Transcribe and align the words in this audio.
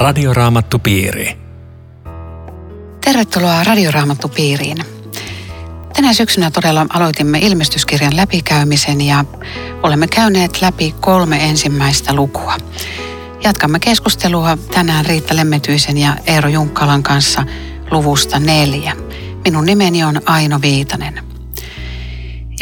Radioraamattupiiri. 0.00 1.36
Tervetuloa 3.04 3.64
Radioraamattupiiriin. 3.64 4.84
Tänä 5.96 6.12
syksynä 6.12 6.50
todella 6.50 6.86
aloitimme 6.88 7.38
ilmestyskirjan 7.38 8.16
läpikäymisen 8.16 9.00
ja 9.00 9.24
olemme 9.82 10.08
käyneet 10.08 10.62
läpi 10.62 10.94
kolme 11.00 11.44
ensimmäistä 11.44 12.14
lukua. 12.14 12.56
Jatkamme 13.44 13.80
keskustelua 13.80 14.58
tänään 14.74 15.06
Riitta 15.06 15.36
Lemmetyisen 15.36 15.98
ja 15.98 16.16
Eero 16.26 16.48
Junkkalan 16.48 17.02
kanssa 17.02 17.44
luvusta 17.90 18.38
neljä. 18.38 18.96
Minun 19.44 19.64
nimeni 19.64 20.04
on 20.04 20.20
Aino 20.26 20.60
Viitanen. 20.62 21.24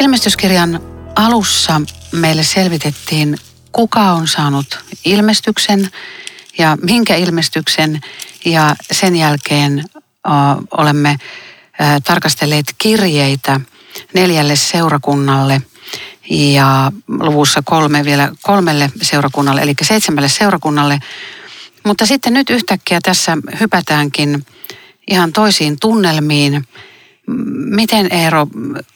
Ilmestyskirjan 0.01 0.79
alussa 1.15 1.81
meille 2.11 2.43
selvitettiin, 2.43 3.37
kuka 3.71 4.11
on 4.11 4.27
saanut 4.27 4.79
ilmestyksen 5.05 5.89
ja 6.59 6.77
minkä 6.81 7.15
ilmestyksen. 7.15 8.01
Ja 8.45 8.75
sen 8.91 9.15
jälkeen 9.15 9.83
olemme 10.77 11.17
tarkastelleet 12.03 12.75
kirjeitä 12.77 13.59
neljälle 14.13 14.55
seurakunnalle 14.55 15.61
ja 16.29 16.91
luvussa 17.07 17.61
kolme 17.65 18.05
vielä 18.05 18.31
kolmelle 18.41 18.91
seurakunnalle, 19.01 19.61
eli 19.61 19.73
seitsemälle 19.81 20.29
seurakunnalle. 20.29 20.99
Mutta 21.83 22.05
sitten 22.05 22.33
nyt 22.33 22.49
yhtäkkiä 22.49 22.99
tässä 23.03 23.37
hypätäänkin 23.59 24.45
ihan 25.07 25.33
toisiin 25.33 25.77
tunnelmiin. 25.81 26.67
Miten 27.75 28.13
Eero 28.13 28.47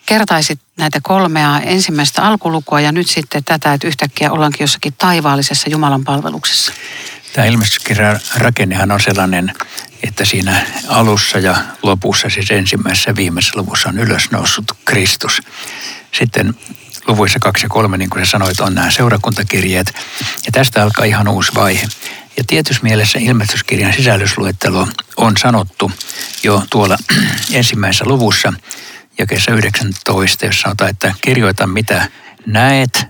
kertaisit 0.05 0.59
näitä 0.77 0.99
kolmea 1.03 1.59
ensimmäistä 1.59 2.23
alkulukua 2.23 2.81
ja 2.81 2.91
nyt 2.91 3.09
sitten 3.09 3.43
tätä, 3.43 3.73
että 3.73 3.87
yhtäkkiä 3.87 4.31
ollaankin 4.31 4.63
jossakin 4.63 4.93
taivaallisessa 4.97 5.69
Jumalan 5.69 6.03
palveluksessa? 6.03 6.71
Tämä 7.33 7.47
ilmestyskirjan 7.47 8.19
rakennehan 8.35 8.91
on 8.91 8.99
sellainen, 8.99 9.53
että 10.03 10.25
siinä 10.25 10.65
alussa 10.87 11.39
ja 11.39 11.57
lopussa, 11.83 12.29
siis 12.29 12.51
ensimmäisessä 12.51 13.15
viimeisessä 13.15 13.59
luvussa 13.59 13.89
on 13.89 13.99
ylösnoussut 13.99 14.71
Kristus. 14.85 15.41
Sitten 16.11 16.53
luvuissa 17.07 17.39
kaksi 17.39 17.65
ja 17.65 17.69
kolme, 17.69 17.97
niin 17.97 18.09
kuin 18.09 18.25
sä 18.25 18.31
sanoit, 18.31 18.59
on 18.59 18.75
nämä 18.75 18.91
seurakuntakirjeet. 18.91 19.93
Ja 20.45 20.51
tästä 20.51 20.83
alkaa 20.83 21.05
ihan 21.05 21.27
uusi 21.27 21.51
vaihe. 21.55 21.87
Ja 22.37 22.43
tietyssä 22.47 22.83
mielessä 22.83 23.19
ilmestyskirjan 23.19 23.93
sisällysluettelo 23.93 24.87
on 25.17 25.37
sanottu 25.37 25.91
jo 26.43 26.63
tuolla 26.69 26.97
ensimmäisessä 27.51 28.05
luvussa, 28.05 28.53
kesä 29.29 29.51
19, 29.51 30.45
jossa 30.45 30.61
sanotaan, 30.61 30.89
että 30.89 31.13
kirjoita 31.21 31.67
mitä 31.67 32.09
näet, 32.45 33.07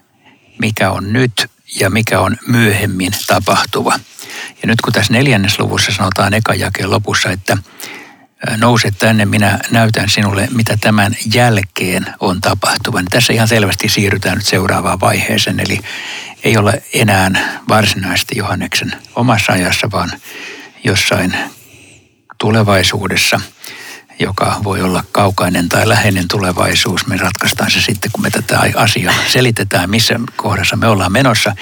mikä 0.60 0.92
on 0.92 1.14
nyt 1.14 1.50
ja 1.80 1.90
mikä 1.90 2.20
on 2.20 2.38
myöhemmin 2.48 3.12
tapahtuva. 3.28 4.00
Ja 4.62 4.68
nyt 4.68 4.82
kun 4.82 4.94
tässä 4.94 5.14
luvussa 5.60 5.92
sanotaan 5.92 6.34
eka 6.34 6.54
jakeen 6.54 6.92
lopussa, 6.92 7.30
että 7.30 7.58
nouse 8.58 8.92
tänne, 8.92 9.26
minä 9.26 9.60
näytän 9.72 10.10
sinulle, 10.10 10.48
mitä 10.52 10.78
tämän 10.82 11.16
jälkeen 11.34 12.06
on 12.20 12.42
tapahtuva. 12.42 13.02
Niin 13.02 13.10
tässä 13.10 13.34
ihan 13.34 13.48
selvästi 13.48 13.90
siirrytään 13.90 14.38
nyt 14.38 14.46
seuraavaan 14.46 15.00
vaiheeseen, 15.00 15.60
eli 15.60 15.80
ei 16.44 16.58
ole 16.58 16.84
enää 16.94 17.60
varsinaisesti 17.70 18.38
Johanneksen 18.38 18.94
omassa 19.16 19.54
ajassa, 19.54 19.92
vaan 19.92 20.12
jossain 20.84 21.38
tulevaisuudessa, 22.38 23.40
joka 24.20 24.60
voi 24.64 24.82
olla 24.82 25.04
kaukainen 25.12 25.70
tai 25.70 25.88
läheinen 25.88 26.28
tulevaisuus. 26.28 27.08
Me 27.08 27.18
ratkaistaan 27.18 27.72
se 27.72 27.82
sitten, 27.82 28.12
kun 28.12 28.22
me 28.22 28.30
tätä 28.30 28.60
asiaa 28.76 29.14
selitetään, 29.28 29.90
missä 29.90 30.20
kohdassa 30.36 30.76
me 30.76 30.88
ollaan 30.88 31.12
menossa. 31.12 31.56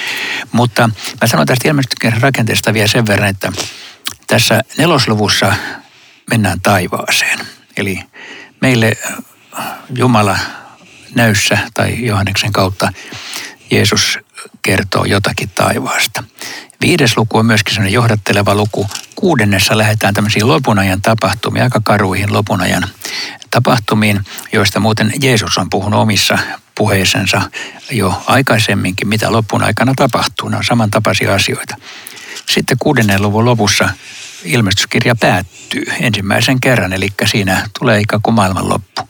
Mutta 0.51 0.89
mä 1.21 1.27
sanon 1.27 1.45
tästä 1.45 1.67
ilmestyskirjan 1.67 2.21
rakenteesta 2.21 2.73
vielä 2.73 2.87
sen 2.87 3.07
verran, 3.07 3.29
että 3.29 3.51
tässä 4.27 4.61
nelosluvussa 4.77 5.55
mennään 6.29 6.61
taivaaseen. 6.61 7.39
Eli 7.77 7.99
meille 8.61 8.97
Jumala 9.95 10.39
näyssä 11.15 11.57
tai 11.73 12.05
Johanneksen 12.05 12.51
kautta 12.51 12.93
Jeesus 13.71 14.19
kertoo 14.61 15.05
jotakin 15.05 15.49
taivaasta. 15.55 16.23
Viides 16.81 17.17
luku 17.17 17.37
on 17.37 17.45
myöskin 17.45 17.73
sellainen 17.73 17.93
johdatteleva 17.93 18.55
luku. 18.55 18.87
Kuudennessa 19.15 19.77
lähdetään 19.77 20.13
tämmöisiin 20.13 20.47
lopunajan 20.47 21.01
tapahtumiin, 21.01 21.63
aika 21.63 21.81
karuihin 21.83 22.33
lopunajan 22.33 22.83
tapahtumiin, 23.51 24.25
joista 24.53 24.79
muuten 24.79 25.13
Jeesus 25.21 25.57
on 25.57 25.69
puhunut 25.69 25.99
omissa 25.99 26.37
puheissensa 26.77 27.41
jo 27.91 28.23
aikaisemminkin, 28.27 29.07
mitä 29.07 29.31
lopun 29.31 29.63
aikana 29.63 29.93
tapahtuu. 29.95 30.49
Ne 30.49 30.57
on 30.57 30.63
samantapaisia 30.63 31.35
asioita. 31.35 31.75
Sitten 32.49 32.77
kuudennen 32.79 33.21
luvun 33.21 33.45
lopussa 33.45 33.89
ilmestyskirja 34.43 35.15
päättyy 35.15 35.83
ensimmäisen 35.99 36.61
kerran, 36.61 36.93
eli 36.93 37.07
siinä 37.25 37.69
tulee 37.79 37.99
ikään 37.99 38.21
kuin 38.21 38.35
maailmanloppu. 38.35 39.01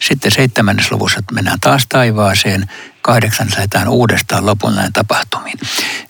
Sitten 0.00 0.30
seitsemännes 0.30 0.92
luvussa 0.92 1.20
mennään 1.32 1.60
taas 1.60 1.86
taivaaseen, 1.88 2.70
kahdeksan 3.02 3.48
lähdetään 3.50 3.88
uudestaan 3.88 4.46
lopun 4.46 4.74
näin 4.74 4.92
tapahtumiin. 4.92 5.58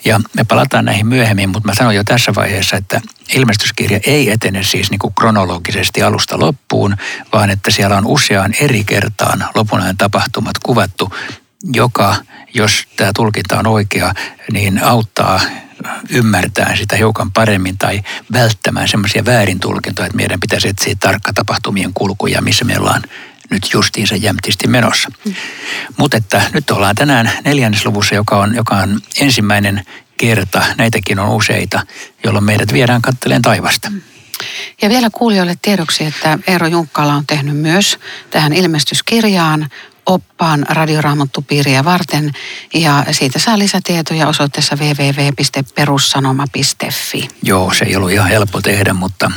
Ja 0.05 0.21
me 0.35 0.45
palataan 0.45 0.85
näihin 0.85 1.07
myöhemmin, 1.07 1.49
mutta 1.49 1.69
mä 1.69 1.75
sanon 1.75 1.95
jo 1.95 2.05
tässä 2.05 2.35
vaiheessa, 2.35 2.77
että 2.77 3.01
ilmestyskirja 3.35 4.01
ei 4.07 4.31
etene 4.31 4.63
siis 4.63 4.91
niin 4.91 4.99
kuin 4.99 5.15
kronologisesti 5.15 6.03
alusta 6.03 6.39
loppuun, 6.39 6.97
vaan 7.33 7.51
että 7.51 7.71
siellä 7.71 7.97
on 7.97 8.07
useaan 8.07 8.55
eri 8.61 8.85
kertaan 8.85 9.45
lopun 9.55 9.83
tapahtumat 9.99 10.59
kuvattu, 10.63 11.13
joka, 11.73 12.17
jos 12.55 12.89
tämä 12.97 13.11
tulkinta 13.17 13.59
on 13.59 13.67
oikea, 13.67 14.15
niin 14.53 14.85
auttaa 14.85 15.41
ymmärtää 16.11 16.77
sitä 16.77 16.97
hiukan 16.97 17.33
paremmin 17.33 17.79
tai 17.79 18.03
välttämään 18.33 18.89
semmoisia 18.89 19.25
väärintulkintoja, 19.25 20.07
että 20.07 20.17
meidän 20.17 20.41
pitäisi 20.41 20.69
etsiä 20.69 20.95
tarkka 21.01 21.33
tapahtumien 21.33 21.95
kulkuja, 21.95 22.43
missä 22.43 22.65
me 22.65 22.79
ollaan 22.79 23.03
nyt 23.51 23.71
justiinsa 23.73 24.17
jämtisti 24.17 24.67
menossa. 24.67 25.09
Mm. 25.25 25.35
Mutta 25.97 26.17
että 26.17 26.43
nyt 26.53 26.71
ollaan 26.71 26.95
tänään 26.95 27.31
neljännesluvussa, 27.45 28.15
joka 28.15 28.37
on, 28.37 28.55
joka 28.55 28.75
on 28.75 29.01
ensimmäinen 29.21 29.85
kerta, 30.17 30.63
näitäkin 30.77 31.19
on 31.19 31.29
useita, 31.29 31.87
jolloin 32.25 32.45
meidät 32.45 32.73
viedään 32.73 33.03
katteleen 33.03 33.43
taivasta. 33.43 33.91
Mm. 33.91 34.01
Ja 34.83 34.89
vielä 34.89 35.09
kuulijoille 35.13 35.55
tiedoksi, 35.63 36.05
että 36.05 36.39
Eero 36.47 36.67
Junkkala 36.67 37.15
on 37.15 37.27
tehnyt 37.27 37.57
myös 37.57 37.99
tähän 38.31 38.53
ilmestyskirjaan 38.53 39.69
oppaan 40.07 40.67
radioraamattupiiriä 40.69 41.85
varten 41.85 42.33
ja 42.75 43.05
siitä 43.11 43.39
saa 43.39 43.59
lisätietoja 43.59 44.29
osoitteessa 44.29 44.77
www.perussanoma.fi. 44.77 47.29
Joo, 47.43 47.75
se 47.75 47.85
ei 47.85 47.97
ollut 47.97 48.11
ihan 48.11 48.29
helppo 48.29 48.61
tehdä, 48.61 48.93
mutta 48.93 49.31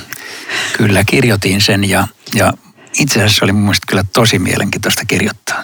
kyllä 0.77 1.03
kirjoitin 1.03 1.61
sen 1.61 1.89
ja, 1.89 2.07
ja 2.35 2.53
itse 2.99 3.23
asiassa 3.23 3.45
oli 3.45 3.51
mun 3.51 3.61
mielestä 3.61 3.85
kyllä 3.87 4.03
tosi 4.13 4.39
mielenkiintoista 4.39 5.05
kirjoittaa. 5.05 5.63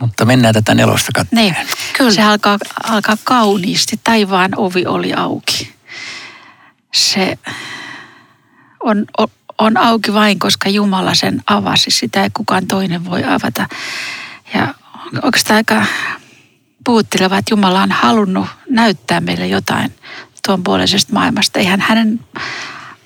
Mutta 0.00 0.24
mennään 0.24 0.54
tätä 0.54 0.74
nelosta 0.74 1.12
katsomaan. 1.14 1.44
Niin, 1.44 1.56
kyllä. 1.98 2.10
Se 2.10 2.22
alkaa, 2.22 2.58
alkaa 2.82 3.16
kauniisti. 3.24 4.00
Taivaan 4.04 4.50
ovi 4.56 4.86
oli 4.86 5.14
auki. 5.14 5.72
Se 6.94 7.38
on, 8.84 9.06
on 9.60 9.76
auki 9.76 10.14
vain, 10.14 10.38
koska 10.38 10.68
Jumala 10.68 11.14
sen 11.14 11.42
avasi. 11.46 11.90
Sitä 11.90 12.22
ei 12.22 12.30
kukaan 12.34 12.66
toinen 12.66 13.04
voi 13.04 13.24
avata. 13.24 13.66
Ja 14.54 14.74
oikeastaan 15.22 15.56
aika 15.56 15.86
puhutteleva, 16.84 17.38
että 17.38 17.52
Jumala 17.52 17.82
on 17.82 17.92
halunnut 17.92 18.46
näyttää 18.70 19.20
meille 19.20 19.46
jotain 19.46 19.94
tuon 20.46 20.62
puoleisesta 20.62 21.12
maailmasta. 21.12 21.58
Eihän 21.58 21.80
hänen 21.80 22.20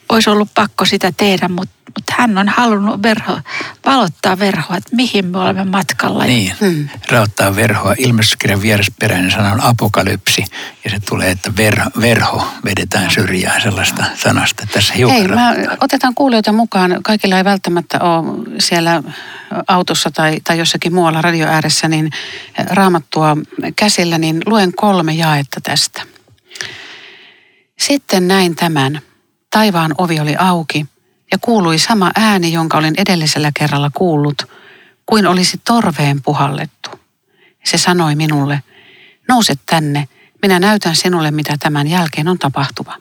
olisi 0.08 0.30
ollut 0.30 0.48
pakko 0.54 0.84
sitä 0.84 1.12
tehdä, 1.16 1.48
mutta, 1.48 1.74
mutta 1.86 2.14
hän 2.18 2.38
on 2.38 2.48
halunnut 2.48 3.02
verho, 3.02 3.40
valottaa 3.86 4.38
verhoa, 4.38 4.76
että 4.76 4.96
mihin 4.96 5.26
me 5.26 5.38
olemme 5.38 5.64
matkalla. 5.64 6.24
Niin, 6.24 6.52
hmm. 6.60 6.88
raottaa 7.10 7.56
verhoa. 7.56 7.94
Ilmestyskirjan 7.98 8.62
vierasperäinen 8.62 9.30
sana 9.30 9.52
on 9.52 9.60
apokalypsi 9.60 10.44
ja 10.84 10.90
se 10.90 11.00
tulee, 11.08 11.30
että 11.30 11.52
ver, 11.56 11.80
verho 12.00 12.46
vedetään 12.64 13.10
syrjään 13.10 13.60
sellaista 13.62 14.04
sanasta. 14.14 14.66
Tässä 14.72 14.94
hiukan 14.94 15.16
Hei, 15.16 15.28
mä 15.28 15.54
otetaan 15.80 16.14
kuulijoita 16.14 16.52
mukaan. 16.52 16.98
Kaikilla 17.02 17.38
ei 17.38 17.44
välttämättä 17.44 18.00
ole 18.00 18.46
siellä 18.58 19.02
autossa 19.66 20.10
tai, 20.10 20.40
tai 20.44 20.58
jossakin 20.58 20.94
muualla 20.94 21.22
radio 21.22 21.46
ääressä, 21.46 21.88
niin 21.88 22.10
raamattua 22.70 23.36
käsillä, 23.76 24.18
niin 24.18 24.42
luen 24.46 24.74
kolme 24.74 25.12
jaetta 25.12 25.60
tästä. 25.60 26.02
Sitten 27.78 28.28
näin 28.28 28.56
tämän. 28.56 29.00
Taivaan 29.54 29.94
ovi 29.98 30.20
oli 30.20 30.36
auki 30.38 30.86
ja 31.32 31.38
kuului 31.40 31.78
sama 31.78 32.10
ääni, 32.14 32.52
jonka 32.52 32.78
olin 32.78 32.94
edellisellä 32.96 33.50
kerralla 33.58 33.90
kuullut, 33.94 34.42
kuin 35.06 35.26
olisi 35.26 35.60
torveen 35.64 36.22
puhallettu. 36.22 36.90
Se 37.64 37.78
sanoi 37.78 38.14
minulle, 38.14 38.62
nouse 39.28 39.54
tänne, 39.66 40.08
minä 40.42 40.60
näytän 40.60 40.96
sinulle, 40.96 41.30
mitä 41.30 41.56
tämän 41.60 41.86
jälkeen 41.86 42.28
on 42.28 42.38
tapahtuva. 42.38 42.96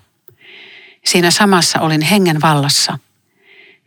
Siinä 1.05 1.31
samassa 1.31 1.79
olin 1.79 2.01
hengen 2.01 2.41
vallassa. 2.41 3.00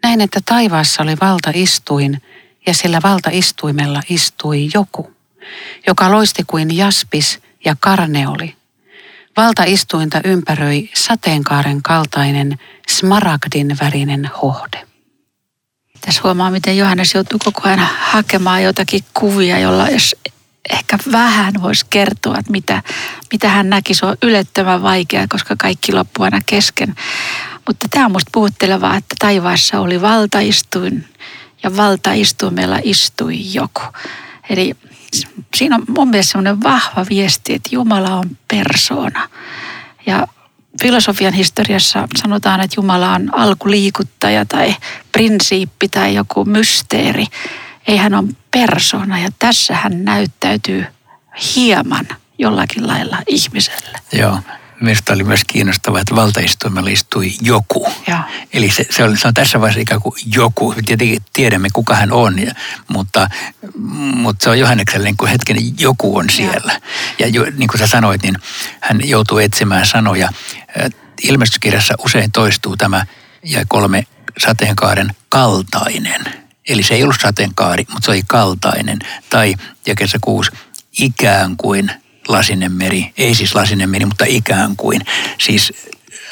Näin, 0.03 0.21
että 0.21 0.41
taivaassa 0.45 1.03
oli 1.03 1.17
valtaistuin 1.21 2.23
ja 2.67 2.75
sillä 2.75 3.01
valtaistuimella 3.03 4.03
istui 4.09 4.69
joku, 4.75 5.13
joka 5.87 6.11
loisti 6.11 6.45
kuin 6.47 6.77
jaspis 6.77 7.39
ja 7.65 7.77
karne 7.81 8.29
oli. 8.29 8.57
Valtaistuinta 9.37 10.21
ympäröi 10.25 10.89
sateenkaaren 10.95 11.83
kaltainen 11.83 12.59
smaragdin 12.89 13.77
värinen 13.81 14.31
hohde. 14.43 14.87
Tässä 16.01 16.21
huomaa, 16.25 16.51
miten 16.51 16.77
Johannes 16.77 17.15
joutuu 17.15 17.39
koko 17.45 17.63
ajan 17.65 17.89
hakemaan 17.99 18.63
jotakin 18.63 19.05
kuvia, 19.15 19.59
jolla 19.59 19.89
jos 19.89 20.17
ehkä 20.71 20.99
vähän 21.13 21.55
voisi 21.63 21.87
kertoa, 21.91 22.39
että 22.39 22.53
mitä, 22.53 22.83
mitä 23.33 23.49
hän 23.49 23.71
näki. 23.71 23.95
Se 23.95 24.07
on 24.07 24.17
ylettömän 24.23 24.83
vaikea, 24.83 25.27
koska 25.29 25.57
kaikki 25.59 25.93
loppuu 25.93 26.25
aina 26.25 26.41
kesken. 26.47 26.95
Mutta 27.67 27.87
tämä 27.91 28.07
on 28.07 28.13
musta 28.13 28.31
puhuttelevaa, 28.33 28.97
että 28.97 29.15
taivaassa 29.19 29.81
oli 29.81 30.03
valtaistuin 30.03 31.09
ja 31.63 31.77
valtaistuimella 31.77 32.79
istui 32.83 33.55
joku. 33.55 33.83
Eli 34.51 34.77
siinä 35.57 35.77
on 35.77 35.85
mun 35.89 36.09
mielestä 36.09 36.33
semmoinen 36.33 36.63
vahva 36.63 37.07
viesti, 37.11 37.55
että 37.55 37.69
Jumala 37.73 38.15
on 38.15 38.37
persoona. 38.49 39.29
Ja 40.07 40.27
filosofian 40.83 41.33
historiassa 41.33 42.09
sanotaan, 42.17 42.61
että 42.61 42.75
Jumala 42.79 43.13
on 43.13 43.39
alkuliikuttaja 43.39 44.47
tai 44.47 44.77
prinsiippi 45.13 45.89
tai 45.89 46.15
joku 46.15 46.45
mysteeri. 46.45 47.27
Ei 47.89 47.97
hän 47.97 48.15
on 48.15 48.37
persona 48.51 49.19
ja 49.19 49.29
tässä 49.39 49.75
hän 49.75 50.05
näyttäytyy 50.05 50.85
hieman 51.57 52.07
jollakin 52.39 52.87
lailla 52.87 53.19
ihmiselle. 53.27 53.99
Joo. 54.13 54.39
Minusta 54.81 55.13
oli 55.13 55.25
myös 55.25 55.41
kiinnostavaa, 55.47 56.01
että 56.01 56.15
valtaistuimella 56.15 56.91
istui 56.91 57.33
joku. 57.41 57.93
Joo. 58.09 58.19
Eli 58.53 58.71
se, 58.71 58.87
se, 58.91 59.05
on, 59.05 59.19
se 59.19 59.29
on 59.29 59.35
tässä 59.35 59.61
vaiheessa 59.61 59.81
ikään 59.81 60.01
kuin 60.01 60.15
joku. 60.35 60.75
Tietenkin 60.87 61.23
tiedämme, 61.33 61.69
kuka 61.73 61.95
hän 61.95 62.13
on, 62.13 62.39
ja, 62.39 62.55
mutta, 62.89 63.29
mutta 64.15 64.45
se 64.45 64.51
on 64.51 64.59
Johannekselle 64.59 65.05
niin 65.05 65.17
kuin 65.17 65.31
hetken 65.31 65.57
joku 65.81 66.17
on 66.17 66.31
siellä. 66.31 66.81
Ja 67.19 67.27
jo, 67.27 67.47
niin 67.57 67.69
kuin 67.69 67.79
sä 67.79 67.87
sanoit, 67.87 68.23
niin 68.23 68.37
hän 68.81 69.01
joutuu 69.05 69.39
etsimään 69.39 69.87
sanoja. 69.87 70.29
Ilmestyskirjassa 71.23 71.95
usein 72.05 72.33
toistuu 72.33 72.77
tämä 72.77 73.07
ja 73.43 73.65
kolme 73.69 74.07
sateenkaaren 74.39 75.11
kaltainen. 75.29 76.21
Eli 76.69 76.83
se 76.83 76.95
ei 76.95 77.03
ollut 77.03 77.21
sateenkaari, 77.21 77.85
mutta 77.93 78.07
se 78.07 78.11
oli 78.11 78.23
kaltainen. 78.27 78.99
Tai 79.31 79.55
jakessa 79.87 80.19
kuusi 80.21 80.51
ikään 80.99 81.57
kuin 81.57 81.91
lasinen 82.29 82.73
meri. 82.73 83.13
Ei 83.17 83.35
siis 83.35 83.55
lasinen 83.55 83.91
meri, 83.91 84.07
mutta 84.07 84.25
ikään 84.29 84.77
kuin. 84.77 85.01
Siis 85.39 85.73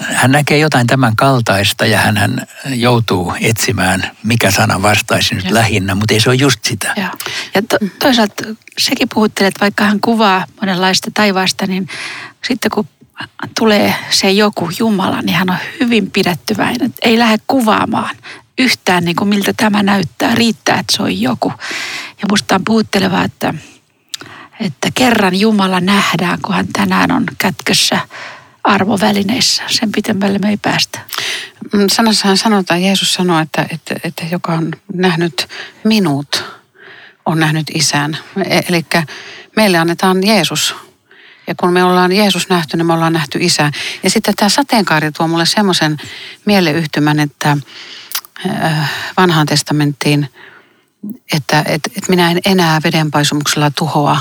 hän 0.01 0.33
näkee 0.33 0.59
jotain 0.59 0.87
tämän 0.87 1.17
kaltaista 1.17 1.87
ja 1.87 1.99
hän, 1.99 2.17
hän 2.17 2.47
joutuu 2.75 3.35
etsimään, 3.41 4.11
mikä 4.23 4.51
sana 4.51 4.83
vastaisi 4.83 5.35
nyt 5.35 5.45
ja. 5.45 5.55
lähinnä, 5.55 5.95
mutta 5.95 6.15
ei 6.15 6.21
se 6.21 6.31
ole 6.31 6.37
just 6.37 6.65
sitä. 6.65 6.95
Ja, 6.97 7.11
ja 7.55 7.63
to, 7.63 7.77
toisaalta 7.99 8.45
sekin 8.79 9.09
puhuttelee, 9.15 9.49
että 9.49 9.61
vaikka 9.61 9.85
hän 9.85 10.01
kuvaa 10.01 10.45
monenlaista 10.61 11.11
taivaasta, 11.15 11.67
niin 11.67 11.89
sitten 12.49 12.71
kun 12.71 12.89
tulee 13.59 13.95
se 14.11 14.31
joku 14.31 14.71
Jumala, 14.79 15.23
niin 15.23 15.37
hän 15.37 15.51
on 15.51 15.57
hyvin 15.81 16.11
pidettyväinen. 16.11 16.95
Ei 17.03 17.19
lähde 17.19 17.37
kuvaamaan 17.47 18.17
yhtään 18.59 19.05
niin 19.05 19.17
kuin 19.17 19.29
miltä 19.29 19.53
tämä 19.53 19.83
näyttää. 19.83 20.35
Riittää, 20.35 20.79
että 20.79 20.97
se 20.97 21.03
on 21.03 21.21
joku. 21.21 21.53
Ja 22.23 22.27
musta 22.31 22.55
on 22.55 22.65
puhuttelevaa, 22.65 23.25
että, 23.25 23.55
että 24.61 24.89
kerran 24.95 25.37
Jumala 25.37 25.81
nähdään, 25.81 26.39
kun 26.43 26.55
hän 26.55 26.67
tänään 26.73 27.13
on 27.13 27.25
kätkössä 27.39 27.99
arvovälineissä. 28.65 29.63
Sen 29.67 29.93
pitemmälle 29.93 30.39
me 30.39 30.49
ei 30.51 30.57
päästä. 30.57 31.01
Mm, 31.73 31.87
sanassahan 31.93 32.37
sanotaan, 32.37 32.83
Jeesus 32.83 33.15
sanoo, 33.15 33.41
että, 33.41 33.67
että, 33.71 33.95
että 34.05 34.25
joka 34.31 34.53
on 34.53 34.73
nähnyt 34.95 35.49
minut, 35.85 36.45
on 37.27 37.41
nähnyt 37.41 37.67
isän. 37.75 38.19
E, 38.45 38.61
Eli 38.69 38.87
meille 39.57 39.79
annetaan 39.79 40.27
Jeesus 40.27 40.75
ja 41.47 41.55
kun 41.55 41.73
me 41.73 41.85
ollaan 41.85 42.13
Jeesus 42.13 42.49
nähty, 42.49 42.77
niin 42.77 42.87
me 42.87 42.93
ollaan 42.93 43.13
nähty 43.13 43.39
isä. 43.43 43.71
Ja 44.03 44.11
sitten 44.11 44.35
tämä 44.37 44.49
sateenkaari 44.49 45.13
tuo 45.13 45.29
mulle 45.29 45.47
semmoisen 45.47 45.97
mieleyhtymän, 46.45 47.21
että 47.21 47.57
äh, 48.47 48.91
vanhaan 49.17 49.47
testamenttiin, 49.47 50.29
että 51.33 51.65
et, 51.67 51.81
et 51.97 52.09
minä 52.09 52.31
en 52.31 52.41
enää 52.45 52.81
vedenpaisumuksella 52.85 53.71
tuhoa 53.71 54.21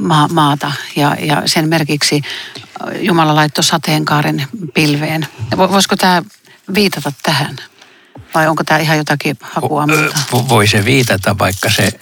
ma- 0.00 0.28
maata. 0.28 0.72
Ja, 0.96 1.16
ja 1.20 1.42
sen 1.46 1.68
merkiksi 1.68 2.22
Jumala 3.00 3.34
laittoi 3.34 3.64
sateenkaaren 3.64 4.46
pilveen. 4.74 5.26
Voisiko 5.56 5.96
tämä 5.96 6.22
viitata 6.74 7.12
tähän? 7.22 7.56
Vai 8.34 8.48
onko 8.48 8.64
tämä 8.64 8.80
ihan 8.80 8.96
jotakin 8.96 9.36
hakua 9.40 9.86
muuta? 9.86 10.18
Voi 10.48 10.66
se 10.66 10.84
viitata, 10.84 11.38
vaikka 11.38 11.70
se 11.70 12.00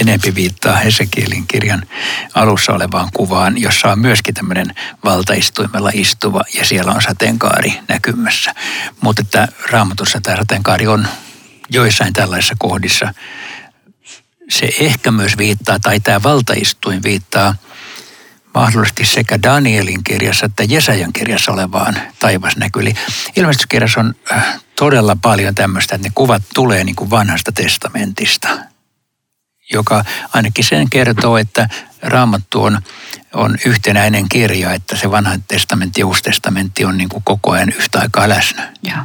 enempi 0.00 0.34
viittaa 0.34 0.76
Hesekielin 0.76 1.46
kirjan 1.46 1.86
alussa 2.34 2.72
olevaan 2.72 3.08
kuvaan, 3.14 3.58
jossa 3.60 3.92
on 3.92 3.98
myöskin 3.98 4.34
tämmöinen 4.34 4.74
valtaistuimella 5.04 5.90
istuva 5.94 6.42
ja 6.54 6.64
siellä 6.64 6.92
on 6.92 7.02
sateenkaari 7.02 7.80
näkymässä. 7.88 8.54
Mutta 9.00 9.22
että 9.22 9.48
raamatussa 9.70 10.20
tämä 10.22 10.36
sateenkaari 10.36 10.86
on 10.86 11.08
joissain 11.70 12.12
tällaisissa 12.12 12.54
kohdissa. 12.58 13.14
Se 14.52 14.68
ehkä 14.80 15.10
myös 15.10 15.38
viittaa, 15.38 15.78
tai 15.78 16.00
tämä 16.00 16.22
valtaistuin 16.22 17.02
viittaa 17.02 17.54
mahdollisesti 18.54 19.04
sekä 19.04 19.42
Danielin 19.42 20.04
kirjassa 20.04 20.46
että 20.46 20.64
Jesajan 20.68 21.12
kirjassa 21.12 21.52
olevaan 21.52 21.96
taivasnäky. 22.18 22.80
Eli 22.80 22.94
ilmestyskirjassa 23.36 24.00
on 24.00 24.14
todella 24.76 25.16
paljon 25.22 25.54
tämmöistä, 25.54 25.94
että 25.94 26.08
ne 26.08 26.12
kuvat 26.14 26.42
tulee 26.54 26.84
niin 26.84 26.96
kuin 26.96 27.10
vanhasta 27.10 27.52
testamentista, 27.52 28.48
joka 29.72 30.04
ainakin 30.32 30.64
sen 30.64 30.90
kertoo, 30.90 31.36
että 31.36 31.68
raamattu 32.02 32.62
on, 32.62 32.78
on 33.34 33.58
yhtenäinen 33.66 34.28
kirja, 34.28 34.72
että 34.72 34.96
se 34.96 35.10
vanha 35.10 35.38
testamentti 35.48 36.00
ja 36.00 36.06
uusi 36.06 36.22
testamentti 36.22 36.84
on 36.84 36.98
niin 36.98 37.08
kuin 37.08 37.24
koko 37.24 37.50
ajan 37.50 37.68
yhtä 37.68 38.00
aikaa 38.00 38.28
läsnä. 38.28 38.72
Ja, 38.82 39.04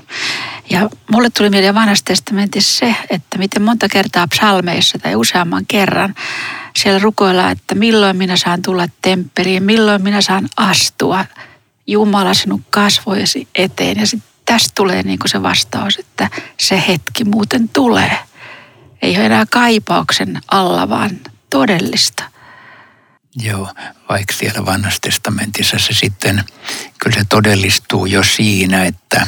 ja 0.69 0.90
mulle 1.12 1.30
tuli 1.30 1.50
mieleen 1.50 1.75
vanhassa 1.75 2.06
testamentissa 2.06 2.80
se, 2.80 2.96
että 3.10 3.38
miten 3.38 3.62
monta 3.62 3.88
kertaa 3.90 4.28
psalmeissa 4.28 5.00
tai 5.00 5.16
useamman 5.16 5.66
kerran 5.68 6.16
siellä 6.78 7.00
rukoillaan, 7.00 7.52
että 7.52 7.75
milloin 7.75 8.18
minä 8.18 8.38
saan 8.38 8.62
tulla 8.62 8.88
temppeliin, 9.02 9.64
milloin 9.64 10.04
minä 10.04 10.22
saan 10.22 10.50
astua 10.58 11.25
Jumala 11.88 12.34
sinun 12.34 12.66
kasvojesi 12.69 13.48
eteen. 13.56 14.00
Ja 14.00 14.08
sitten 14.08 14.30
tästä 14.46 14.69
tulee 14.75 15.04
niin 15.04 15.19
se 15.25 15.44
vastaus, 15.44 15.98
että 16.00 16.30
se 16.60 16.84
hetki 16.88 17.24
muuten 17.24 17.69
tulee. 17.69 18.18
Ei 19.02 19.18
ole 19.18 19.26
enää 19.26 19.45
kaipauksen 19.50 20.42
alla, 20.52 20.90
vaan 20.90 21.09
todellista. 21.50 22.24
Joo, 23.36 23.74
vaikka 24.09 24.33
siellä 24.33 24.66
vanhassa 24.66 25.00
testamentissa 25.02 25.80
se 25.80 25.94
sitten, 25.94 26.44
kyllä 27.00 27.16
se 27.19 27.26
todellistuu 27.30 28.06
jo 28.06 28.24
siinä, 28.24 28.86
että, 28.86 29.28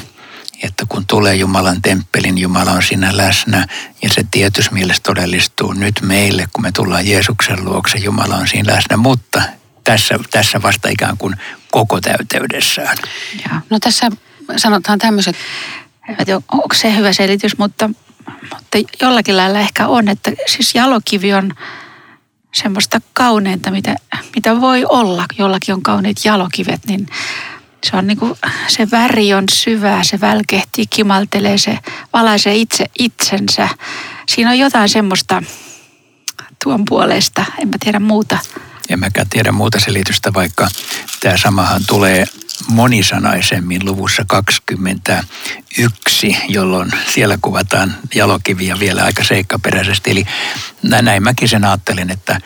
että 0.63 0.85
kun 0.89 1.05
tulee 1.05 1.35
Jumalan 1.35 1.81
temppelin, 1.81 2.37
Jumala 2.37 2.71
on 2.71 2.83
siinä 2.83 3.17
läsnä 3.17 3.67
ja 4.01 4.09
se 4.09 4.25
tietyssä 4.31 4.71
mielessä 4.71 5.03
todellistuu 5.03 5.73
nyt 5.73 6.01
meille, 6.01 6.47
kun 6.53 6.63
me 6.63 6.71
tullaan 6.71 7.07
Jeesuksen 7.07 7.65
luokse, 7.65 7.97
Jumala 7.97 8.35
on 8.35 8.47
siinä 8.47 8.73
läsnä, 8.73 8.97
mutta 8.97 9.41
tässä, 9.83 10.19
tässä 10.31 10.61
vasta 10.61 10.89
ikään 10.89 11.17
kuin 11.17 11.35
koko 11.71 12.01
täyteydessään. 12.01 12.97
Ja. 13.43 13.61
No 13.69 13.79
tässä 13.79 14.09
sanotaan 14.57 14.99
tämmöiset. 14.99 15.35
Onko 16.51 16.75
se 16.75 16.95
hyvä 16.95 17.13
selitys, 17.13 17.57
mutta, 17.57 17.89
mutta 18.41 18.77
jollakin 19.01 19.37
lailla 19.37 19.59
ehkä 19.59 19.87
on, 19.87 20.07
että 20.07 20.31
siis 20.47 20.75
jalokivi 20.75 21.33
on 21.33 21.53
semmoista 22.53 23.01
kauneinta, 23.13 23.71
mitä, 23.71 23.95
mitä 24.35 24.61
voi 24.61 24.85
olla. 24.85 25.25
Jollakin 25.37 25.73
on 25.73 25.83
kauniit 25.83 26.17
jalokivet, 26.25 26.85
niin 26.87 27.07
se 27.83 27.97
on 27.97 28.07
niin 28.07 28.17
kuin, 28.17 28.35
se 28.67 28.91
väri 28.91 29.33
on 29.33 29.43
syvää, 29.53 30.03
se 30.03 30.21
välkehtii, 30.21 30.87
kimaltelee, 30.87 31.57
se 31.57 31.79
valaisee 32.13 32.55
itse 32.55 32.85
itsensä. 32.99 33.69
Siinä 34.29 34.49
on 34.49 34.59
jotain 34.59 34.89
semmoista 34.89 35.43
tuon 36.63 36.85
puolesta, 36.89 37.45
en 37.59 37.67
mä 37.67 37.75
tiedä 37.79 37.99
muuta. 37.99 38.37
En 38.89 38.99
mäkään 38.99 39.29
tiedä 39.29 39.51
muuta 39.51 39.79
selitystä, 39.79 40.33
vaikka 40.33 40.67
tämä 41.19 41.37
samahan 41.37 41.81
tulee 41.87 42.25
monisanaisemmin 42.67 43.85
luvussa 43.85 44.23
21, 44.27 46.37
jolloin 46.47 46.91
siellä 47.13 47.37
kuvataan 47.41 47.95
jalokiviä 48.15 48.79
vielä 48.79 49.03
aika 49.03 49.23
seikkaperäisesti. 49.23 50.11
Eli 50.11 50.25
näin 51.01 51.23
mäkin 51.23 51.49
sen 51.49 51.65
ajattelin, 51.65 52.09
että 52.09 52.41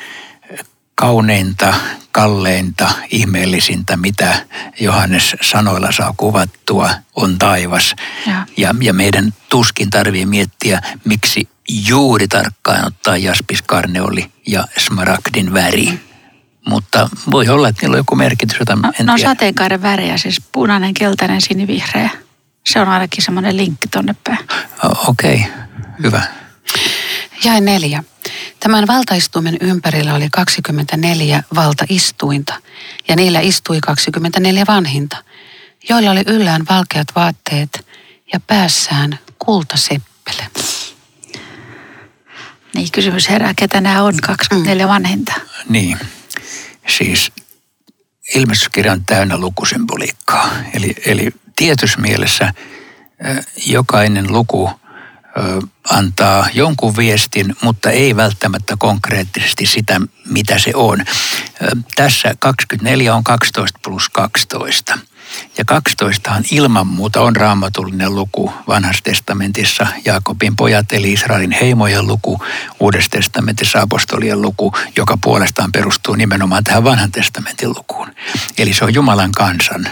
kauneinta, 0.96 1.74
kalleinta, 2.14 2.90
ihmeellisintä, 3.12 3.98
mitä 3.98 4.46
Johannes 4.80 5.36
sanoilla 5.42 5.92
saa 5.92 6.14
kuvattua, 6.18 6.90
on 7.16 7.38
taivas. 7.38 7.96
Ja, 8.28 8.46
ja, 8.58 8.76
ja 8.82 8.94
meidän 8.94 9.34
tuskin 9.50 9.90
tarvii 9.90 10.26
miettiä, 10.26 10.82
miksi 11.06 11.50
juuri 11.70 12.28
tarkkaan 12.28 12.88
ottaa 12.88 13.18
jaspis, 13.18 13.62
karneoli 13.62 14.32
ja 14.48 14.68
smaragdin 14.78 15.54
väri 15.54 16.00
mutta 16.66 17.10
voi 17.32 17.50
olla, 17.50 17.68
että 17.68 17.82
niillä 17.82 17.96
on 17.96 18.00
joku 18.00 18.16
merkitys, 18.16 18.60
jota 18.60 18.76
no, 18.76 18.92
en 19.00 19.06
No 19.06 19.16
tiedä. 19.16 19.30
sateenkaaren 19.30 19.82
värejä, 19.82 20.18
siis 20.18 20.42
punainen, 20.52 20.94
keltainen, 20.94 21.42
sinivihreä. 21.42 22.10
Se 22.66 22.80
on 22.82 22.88
ainakin 22.88 23.24
semmoinen 23.24 23.58
linkki 23.58 23.88
tonne 23.88 24.16
päin. 24.24 24.40
Okei, 25.08 25.36
okay. 25.36 25.52
hyvä. 26.04 26.22
Jäi 27.44 27.62
neljä. 27.62 28.04
Tämän 28.60 28.88
valtaistuimen 28.88 29.58
ympärillä 29.62 30.14
oli 30.14 30.28
24 30.32 31.44
valtaistuinta, 31.56 32.54
ja 33.08 33.16
niillä 33.16 33.40
istui 33.40 33.80
24 33.82 34.66
vanhinta, 34.68 35.18
joilla 35.90 36.12
oli 36.12 36.24
yllään 36.28 36.62
valkeat 36.70 37.08
vaatteet 37.16 37.86
ja 38.34 38.40
päässään 38.40 39.20
kultaseppele. 39.40 40.48
Niin, 42.76 42.92
kysymys 42.92 43.30
herää, 43.30 43.54
ketä 43.54 43.82
nämä 43.82 44.04
on, 44.04 44.14
24 44.22 44.88
vanhinta. 44.88 45.34
Niin, 45.70 46.00
siis 46.98 47.32
ilmestyskirja 48.36 48.92
on 48.92 49.06
täynnä 49.06 49.38
lukusymboliikkaa. 49.38 50.50
Eli, 50.74 50.96
eli 51.06 51.30
tietyssä 51.56 52.00
mielessä 52.00 52.54
jokainen 53.66 54.32
luku 54.32 54.70
antaa 55.90 56.48
jonkun 56.54 56.98
viestin, 56.98 57.56
mutta 57.62 57.90
ei 57.90 58.16
välttämättä 58.16 58.76
konkreettisesti 58.80 59.66
sitä, 59.66 60.02
mitä 60.30 60.60
se 60.60 60.72
on. 60.76 61.00
Tässä 61.96 62.36
24 62.40 63.16
on 63.16 63.24
12 63.24 63.80
plus 63.84 64.10
12. 64.10 65.00
Ja 65.58 65.66
12 65.66 66.42
ilman 66.52 66.88
muuta 66.88 67.22
on 67.22 67.36
raamatullinen 67.36 68.16
luku 68.16 68.54
vanhassa 68.68 69.04
testamentissa, 69.04 69.88
Jaakobin 70.06 70.56
pojat 70.56 70.94
eli 70.94 71.14
Israelin 71.14 71.52
heimojen 71.52 72.08
luku, 72.08 72.42
Uudessa 72.80 73.12
testamentissa 73.12 73.82
apostolien 73.82 74.42
luku, 74.42 74.74
joka 74.98 75.18
puolestaan 75.24 75.72
perustuu 75.72 76.16
nimenomaan 76.16 76.64
tähän 76.64 76.84
vanhan 76.84 77.12
testamentin 77.12 77.70
lukuun. 77.70 78.16
Eli 78.58 78.74
se 78.74 78.86
on 78.86 78.94
Jumalan 78.94 79.32
kansan 79.32 79.88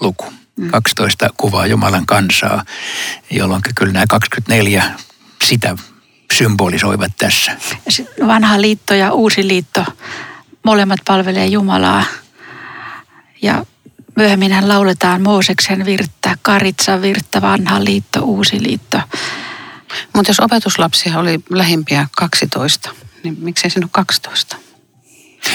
luku. 0.00 0.37
12 0.70 1.26
mm. 1.26 1.32
kuvaa 1.36 1.66
Jumalan 1.66 2.06
kansaa, 2.06 2.64
jolloin 3.30 3.62
kyllä 3.74 3.92
nämä 3.92 4.06
24 4.08 4.84
sitä 5.44 5.76
symbolisoivat 6.32 7.12
tässä. 7.18 7.56
Vanha 8.26 8.60
liitto 8.60 8.94
ja 8.94 9.12
uusi 9.12 9.48
liitto, 9.48 9.84
molemmat 10.64 11.00
palvelee 11.06 11.46
Jumalaa. 11.46 12.04
Ja 13.42 13.64
Myöhemmin 14.18 14.52
hän 14.52 14.68
lauletaan 14.68 15.22
Mooseksen 15.22 15.86
virttä, 15.86 16.36
Karitsan 16.42 17.02
virttä, 17.02 17.42
vanha 17.42 17.84
liitto, 17.84 18.20
uusi 18.20 18.62
liitto. 18.62 19.00
Mutta 20.14 20.30
jos 20.30 20.40
opetuslapsia 20.40 21.18
oli 21.18 21.40
lähimpiä 21.50 22.08
12, 22.16 22.90
niin 23.24 23.36
miksei 23.40 23.70
ole 23.76 23.88
12? 23.90 24.56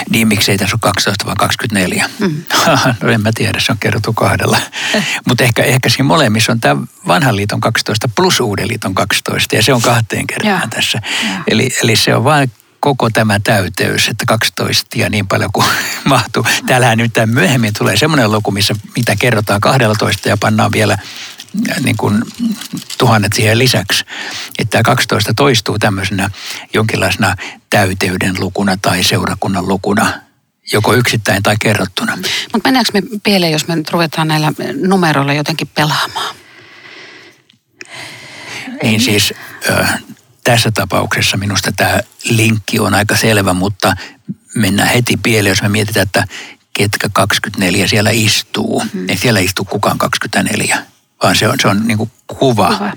Niin, 0.10 0.28
miksei 0.28 0.58
tässä 0.58 0.76
ole 0.76 0.80
12 0.82 1.26
vaan 1.26 1.38
24? 1.38 2.10
Mm. 2.20 2.44
no 3.02 3.10
en 3.10 3.22
mä 3.22 3.32
tiedä, 3.36 3.60
se 3.60 3.72
on 3.72 3.78
kerrottu 3.78 4.14
kahdella. 4.14 4.60
Mutta 5.28 5.44
ehkä, 5.44 5.64
ehkä 5.64 5.90
siinä 5.90 6.04
molemmissa 6.04 6.52
on 6.52 6.60
tämä 6.60 6.82
vanhan 7.08 7.36
liiton 7.36 7.62
12 7.62 8.10
plus 8.16 8.40
uuden 8.40 8.68
liiton 8.68 8.96
12 8.96 9.56
ja 9.56 9.64
se 9.64 9.74
on 9.74 9.82
kahteen 9.82 10.28
kertaan 10.28 10.62
ja. 10.62 10.68
tässä. 10.70 11.02
Ja. 11.04 11.44
Eli, 11.48 11.70
eli 11.84 11.96
se 11.96 12.16
on 12.16 12.24
vain 12.24 12.52
koko 12.80 13.10
tämä 13.10 13.40
täyteys, 13.40 14.08
että 14.08 14.26
12 14.28 15.00
ja 15.00 15.10
niin 15.10 15.28
paljon 15.28 15.50
kuin 15.54 15.68
mahtuu. 16.06 16.46
Täällähän 16.66 16.98
nyt 16.98 17.12
myöhemmin 17.26 17.74
tulee 17.78 17.98
semmoinen 17.98 18.32
luku, 18.32 18.52
missä 18.52 18.76
mitä 18.96 19.16
kerrotaan 19.16 19.62
12 19.62 20.30
ja 20.30 20.38
pannaan 20.38 20.72
vielä 20.72 20.98
niin 21.83 21.98
kuin 21.98 22.24
tuhannet 22.98 23.33
siihen 23.33 23.60
lisäksi. 23.60 24.05
Että 24.60 24.72
tämä 24.72 24.83
12 24.83 25.33
toistuu 25.33 25.79
tämmöisenä 25.79 26.29
jonkinlaisena 26.74 27.36
täyteyden 27.69 28.36
lukuna 28.39 28.77
tai 28.81 29.03
seurakunnan 29.03 29.67
lukuna, 29.67 30.13
joko 30.74 30.93
yksittäin 30.93 31.43
tai 31.43 31.55
kerrottuna. 31.60 32.15
Mutta 32.53 32.67
mennäänkö 32.69 32.91
me 32.93 33.01
pieleen, 33.24 33.51
jos 33.51 33.67
me 33.67 33.75
nyt 33.75 33.89
ruvetaan 33.89 34.27
näillä 34.27 34.53
numeroilla 34.88 35.33
jotenkin 35.33 35.67
pelaamaan? 35.75 36.36
Niin 38.83 39.01
siis 39.01 39.33
äh, 39.69 40.03
tässä 40.43 40.72
tapauksessa 40.72 41.38
minusta 41.38 41.72
tämä 41.72 42.00
linkki 42.24 42.79
on 42.79 42.93
aika 42.93 43.15
selvä, 43.17 43.53
mutta 43.53 43.95
mennään 44.55 44.89
heti 44.89 45.17
pieleen, 45.17 45.51
jos 45.51 45.62
me 45.62 45.69
mietitään, 45.69 46.03
että 46.03 46.27
ketkä 46.74 47.10
24 47.13 47.88
siellä 47.88 48.10
istuu. 48.13 48.83
Hmm. 48.93 49.10
Ei 49.10 49.17
siellä 49.17 49.39
istu 49.39 49.65
kukaan 49.65 49.98
24, 49.98 50.93
vaan 51.24 51.36
se 51.36 51.48
on, 51.48 51.56
se 51.62 51.68
on 51.68 51.88
niin 51.88 51.98
kuin 51.98 52.12
kuva, 52.27 52.68
kuva, 52.68 52.92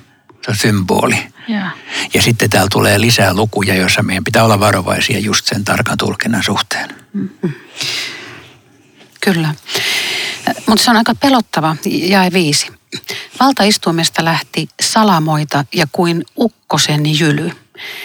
se 0.44 0.50
on 0.50 0.56
symboli. 0.56 1.28
Ja. 1.48 1.70
ja 2.14 2.22
sitten 2.22 2.50
täällä 2.50 2.68
tulee 2.72 3.00
lisää 3.00 3.34
lukuja, 3.34 3.74
joissa 3.74 4.02
meidän 4.02 4.24
pitää 4.24 4.44
olla 4.44 4.60
varovaisia 4.60 5.18
just 5.18 5.46
sen 5.46 5.64
tarkan 5.64 5.98
tulkinnan 5.98 6.42
suhteen. 6.42 6.88
Hmm. 7.12 7.28
Kyllä. 9.20 9.54
Mutta 10.66 10.84
se 10.84 10.90
on 10.90 10.96
aika 10.96 11.14
pelottava, 11.14 11.76
jae 11.84 12.32
viisi. 12.32 12.66
Valtaistuimesta 13.40 14.24
lähti 14.24 14.68
salamoita 14.82 15.64
ja 15.74 15.86
kuin 15.92 16.24
ukkosen 16.38 17.18
jyly. 17.20 17.50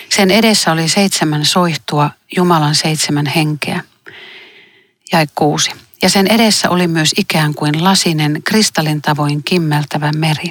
Sen 0.10 0.32
edessä 0.32 0.72
oli 0.72 0.90
seitsemän 0.90 1.46
soihtua, 1.46 2.10
Jumalan 2.38 2.75
seitsemän 2.75 3.25
henkeä. 3.25 3.84
Jäi 5.12 5.28
kuusi. 5.36 5.72
Ja 6.01 6.10
sen 6.10 6.27
edessä 6.27 6.70
oli 6.70 6.88
myös 6.88 7.12
ikään 7.17 7.53
kuin 7.53 7.84
lasinen, 7.84 8.41
kristallin 8.43 9.01
tavoin 9.01 9.43
kimmeltävä 9.43 10.12
meri. 10.12 10.50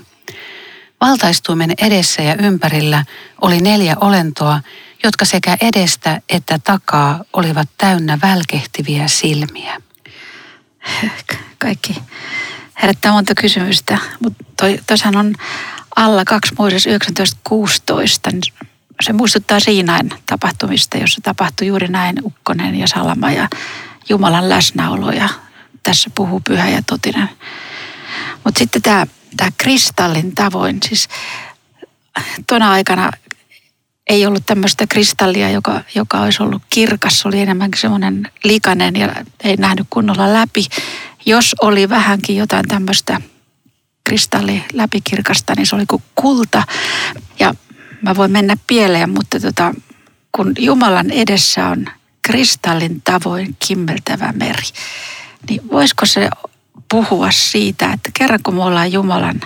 Valtaistuimen 1.00 1.74
edessä 1.78 2.22
ja 2.22 2.36
ympärillä 2.42 3.04
oli 3.40 3.60
neljä 3.60 3.96
olentoa, 4.00 4.60
jotka 5.04 5.24
sekä 5.24 5.56
edestä 5.60 6.20
että 6.28 6.58
takaa 6.64 7.24
olivat 7.32 7.68
täynnä 7.78 8.18
välkehtiviä 8.22 9.08
silmiä. 9.08 9.80
Kaikki 11.58 12.02
herättää 12.82 13.12
monta 13.12 13.34
kysymystä, 13.34 13.98
mutta 14.20 14.44
tuossahan 14.86 15.16
on 15.16 15.34
alla 15.96 16.24
2 16.24 16.54
Mooses 16.58 16.82
1916. 16.82 18.30
Niin 18.30 18.42
se 19.02 19.12
muistuttaa 19.12 19.60
Siinain 19.60 20.10
tapahtumista, 20.26 20.98
jossa 20.98 21.20
tapahtui 21.22 21.66
juuri 21.66 21.88
näin 21.88 22.16
Ukkonen 22.24 22.74
ja 22.74 22.88
Salama 22.88 23.30
ja 23.30 23.48
Jumalan 24.10 24.48
läsnäolo 24.48 25.12
ja 25.12 25.28
tässä 25.82 26.10
puhuu 26.14 26.40
pyhä 26.40 26.68
ja 26.68 26.82
totinen. 26.82 27.28
Mutta 28.44 28.58
sitten 28.58 28.82
tämä, 28.82 29.06
tämä 29.36 29.50
kristallin 29.58 30.34
tavoin, 30.34 30.78
siis 30.88 31.08
tuona 32.48 32.70
aikana 32.72 33.10
ei 34.10 34.26
ollut 34.26 34.46
tämmöistä 34.46 34.86
kristallia, 34.86 35.50
joka, 35.50 35.80
joka 35.94 36.20
olisi 36.20 36.42
ollut 36.42 36.62
kirkas. 36.70 37.20
Se 37.20 37.28
oli 37.28 37.40
enemmänkin 37.40 37.80
semmoinen 37.80 38.30
likainen 38.44 38.96
ja 38.96 39.24
ei 39.44 39.56
nähnyt 39.56 39.86
kunnolla 39.90 40.32
läpi. 40.32 40.64
Jos 41.26 41.54
oli 41.60 41.88
vähänkin 41.88 42.36
jotain 42.36 42.68
tämmöistä 42.68 43.20
kristalli 44.04 44.64
läpikirkasta, 44.72 45.54
niin 45.56 45.66
se 45.66 45.76
oli 45.76 45.86
kuin 45.86 46.02
kulta. 46.14 46.62
Ja 47.38 47.54
mä 48.02 48.16
voin 48.16 48.30
mennä 48.30 48.56
pieleen, 48.66 49.10
mutta 49.10 49.40
tota, 49.40 49.74
kun 50.32 50.52
Jumalan 50.58 51.10
edessä 51.10 51.66
on 51.66 51.86
kristallin 52.22 53.02
tavoin 53.04 53.56
kimmeltävä 53.66 54.32
meri, 54.32 54.68
niin 55.48 55.70
voisiko 55.70 56.06
se 56.06 56.30
puhua 56.90 57.30
siitä, 57.30 57.92
että 57.92 58.10
kerran 58.14 58.40
kun 58.42 58.54
me 58.54 58.64
ollaan 58.64 58.92
Jumalan 58.92 59.40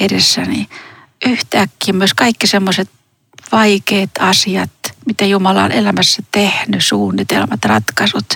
edessä, 0.00 0.42
niin 0.42 0.66
yhtäkkiä 1.26 1.92
myös 1.92 2.14
kaikki 2.14 2.46
semmoiset 2.46 2.90
vaikeat 3.52 4.10
asiat, 4.20 4.70
mitä 5.06 5.24
Jumala 5.24 5.64
on 5.64 5.72
elämässä 5.72 6.22
tehnyt, 6.32 6.84
suunnitelmat, 6.84 7.64
ratkaisut, 7.64 8.26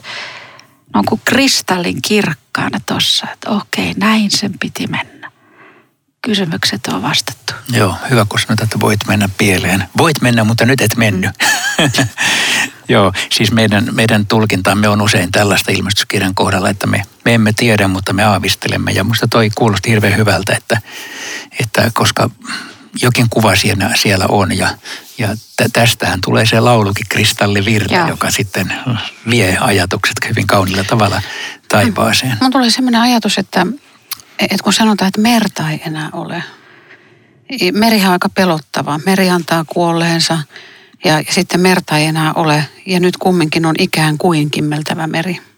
ne 0.95 0.99
on 0.99 1.05
kuin 1.05 1.21
kristallin 1.25 2.03
kirkkaana 2.03 2.81
tossa, 2.87 3.27
että 3.33 3.51
okei, 3.51 3.95
näin 3.97 4.31
sen 4.31 4.53
piti 4.61 4.87
mennä. 4.87 5.20
Kysymykset 6.23 6.87
on 6.87 7.03
vastattu. 7.03 7.53
Joo, 7.73 7.97
hyvä 8.11 8.27
kun 8.29 8.41
sanoit, 8.41 8.61
että 8.61 8.81
voit 8.81 9.01
mennä 9.09 9.29
pieleen. 9.39 9.85
Voit 9.99 10.23
mennä, 10.23 10.45
mutta 10.45 10.67
nyt 10.67 10.81
et 10.81 10.97
mennyt. 10.97 11.31
Mm. 11.79 12.07
Joo, 12.89 13.13
siis 13.31 13.53
meidän, 13.53 13.89
meidän 13.93 14.27
tulkintamme 14.27 14.89
on 14.89 15.03
usein 15.03 15.33
tällaista 15.33 15.73
ilmestyskirjan 15.73 16.35
kohdalla, 16.35 16.69
että 16.71 16.87
me, 16.87 17.03
me 17.25 17.35
emme 17.35 17.53
tiedä, 17.53 17.89
mutta 17.89 18.13
me 18.13 18.25
aavistelemme. 18.25 18.93
Ja 18.93 19.05
musta 19.05 19.29
toi 19.29 19.51
kuulosti 19.55 19.91
hirveän 19.91 20.17
hyvältä, 20.17 20.55
että, 20.57 20.81
että 21.61 21.91
koska 21.95 22.31
jokin 23.03 23.27
kuva 23.31 23.57
siellä, 23.57 23.91
siellä 23.95 24.27
on 24.29 24.59
ja, 24.59 24.69
ja 25.19 25.29
tästähän 25.73 26.21
tulee 26.25 26.47
se 26.47 26.61
laulukin 26.61 27.07
kristallivirta, 27.09 27.95
Joo. 27.95 28.09
joka 28.09 28.31
sitten 28.31 28.73
vie 29.31 29.59
ajatukset 29.61 30.17
hyvin 30.29 30.47
kauniilla 30.47 30.85
tavalla 30.85 31.23
taivaaseen. 31.69 32.37
Mun 32.41 32.51
tulee 32.51 32.71
sellainen 32.71 33.01
ajatus, 33.01 33.39
että, 33.39 33.67
että 34.41 34.65
kun 34.65 34.73
sanotaan, 34.73 35.09
että 35.09 35.21
merta 35.21 35.71
ei 35.71 35.83
enää 35.87 36.11
ole. 36.13 36.43
Merihan 37.73 38.09
on 38.09 38.13
aika 38.13 38.29
pelottava. 38.29 39.01
Meri 39.07 39.31
antaa 39.31 39.65
kuolleensa 39.67 40.39
ja, 41.05 41.21
ja 41.21 41.33
sitten 41.33 41.61
merta 41.61 41.99
ei 41.99 42.07
enää 42.07 42.33
ole. 42.33 42.65
Ja 42.87 43.01
nyt 43.01 43.17
kumminkin 43.17 43.67
on 43.67 43.75
ikään 43.79 44.19
kuin 44.19 44.51
kimmeltävä 44.51 45.07
meri 45.07 45.50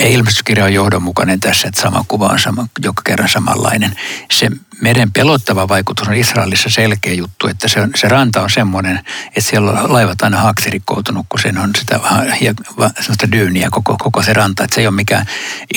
ilmestyskirja 0.00 0.64
on 0.64 0.74
johdonmukainen 0.74 1.40
tässä, 1.40 1.68
että 1.68 1.80
sama 1.80 2.04
kuva 2.08 2.26
on 2.26 2.38
sama, 2.38 2.66
joka 2.84 3.02
kerran 3.04 3.28
samanlainen. 3.28 3.96
Se 4.30 4.50
meren 4.80 5.12
pelottava 5.12 5.68
vaikutus 5.68 6.08
on 6.08 6.14
Israelissa 6.14 6.70
selkeä 6.70 7.12
juttu, 7.12 7.46
että 7.46 7.68
se, 7.68 7.80
on, 7.80 7.90
se 7.94 8.08
ranta 8.08 8.42
on 8.42 8.50
semmoinen, 8.50 9.00
että 9.26 9.40
siellä 9.40 9.70
on 9.70 9.92
laivat 9.92 10.22
aina 10.22 10.38
haaksirikkoutunut, 10.38 11.26
kun 11.28 11.40
sen 11.40 11.58
on 11.58 11.70
sitä 11.78 12.00
ja, 12.40 12.54
sellaista 12.76 13.32
dyyniä 13.32 13.68
koko, 13.70 13.96
koko 13.98 14.22
se 14.22 14.32
ranta. 14.32 14.64
Että 14.64 14.74
se 14.74 14.80
ei 14.80 14.86
ole 14.86 14.94
mikään, 14.94 15.26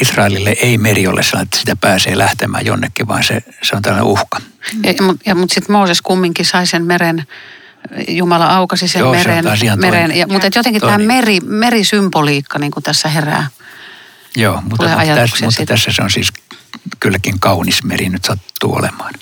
Israelille 0.01 0.49
ei 0.49 0.77
meri 0.77 1.07
ole 1.07 1.23
sellainen, 1.23 1.45
että 1.47 1.57
sitä 1.57 1.75
pääsee 1.75 2.17
lähtemään 2.17 2.65
jonnekin, 2.65 3.07
vaan 3.07 3.23
se, 3.23 3.43
se 3.61 3.75
on 3.75 3.81
tällainen 3.81 4.07
uhka. 4.07 4.39
Ja, 4.83 4.93
ja, 5.25 5.35
mutta 5.35 5.53
sitten 5.53 5.73
Mooses 5.75 6.01
kumminkin 6.01 6.45
sai 6.45 6.67
sen 6.67 6.83
meren 6.83 7.25
Jumala 8.07 8.45
aukasi 8.45 8.87
sen 8.87 8.99
Joo, 8.99 9.13
se 9.13 9.19
on 9.19 9.25
meren. 9.27 9.45
ihan 9.63 9.79
meren 9.79 10.17
ja, 10.17 10.27
mutta 10.27 10.47
jotenkin 10.55 10.81
tämä 10.81 10.97
meri, 10.97 11.39
merisymboliikka 11.39 12.59
niin 12.59 12.71
kuin 12.71 12.83
tässä 12.83 13.09
herää. 13.09 13.47
Joo, 14.35 14.55
mutta, 14.55 14.87
mutta, 14.87 15.15
tässä, 15.15 15.45
mutta 15.45 15.65
tässä 15.65 15.91
se 15.91 16.01
on 16.01 16.09
siis 16.09 16.33
kylläkin 16.99 17.39
kaunis 17.39 17.83
meri 17.83 18.09
nyt 18.09 18.23
sattuu 18.23 18.75
olemaan. 18.75 19.13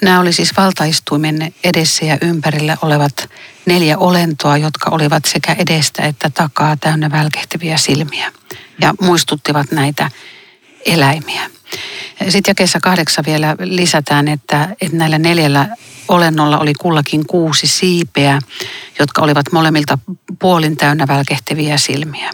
Nämä 0.02 0.20
oli 0.20 0.32
siis 0.32 0.56
valtaistuimen 0.56 1.54
edessä 1.64 2.04
ja 2.04 2.18
ympärillä 2.22 2.76
olevat 2.82 3.28
neljä 3.66 3.98
olentoa, 3.98 4.56
jotka 4.56 4.90
olivat 4.90 5.24
sekä 5.24 5.56
edestä 5.58 6.02
että 6.02 6.30
takaa 6.30 6.76
täynnä 6.76 7.10
välkehtäviä 7.10 7.76
silmiä 7.76 8.32
ja 8.80 8.94
muistuttivat 9.00 9.70
näitä 9.70 10.10
eläimiä. 10.86 11.50
Sitten 12.28 12.50
jakeessa 12.50 12.80
kahdeksan 12.80 13.24
vielä 13.26 13.56
lisätään, 13.60 14.28
että, 14.28 14.68
että 14.80 14.96
näillä 14.96 15.18
neljällä 15.18 15.68
olennolla 16.08 16.58
oli 16.58 16.74
kullakin 16.74 17.26
kuusi 17.26 17.66
siipeä, 17.66 18.38
jotka 18.98 19.22
olivat 19.22 19.52
molemmilta 19.52 19.98
puolin 20.38 20.76
täynnä 20.76 21.08
välkehtäviä 21.08 21.78
silmiä. 21.78 22.30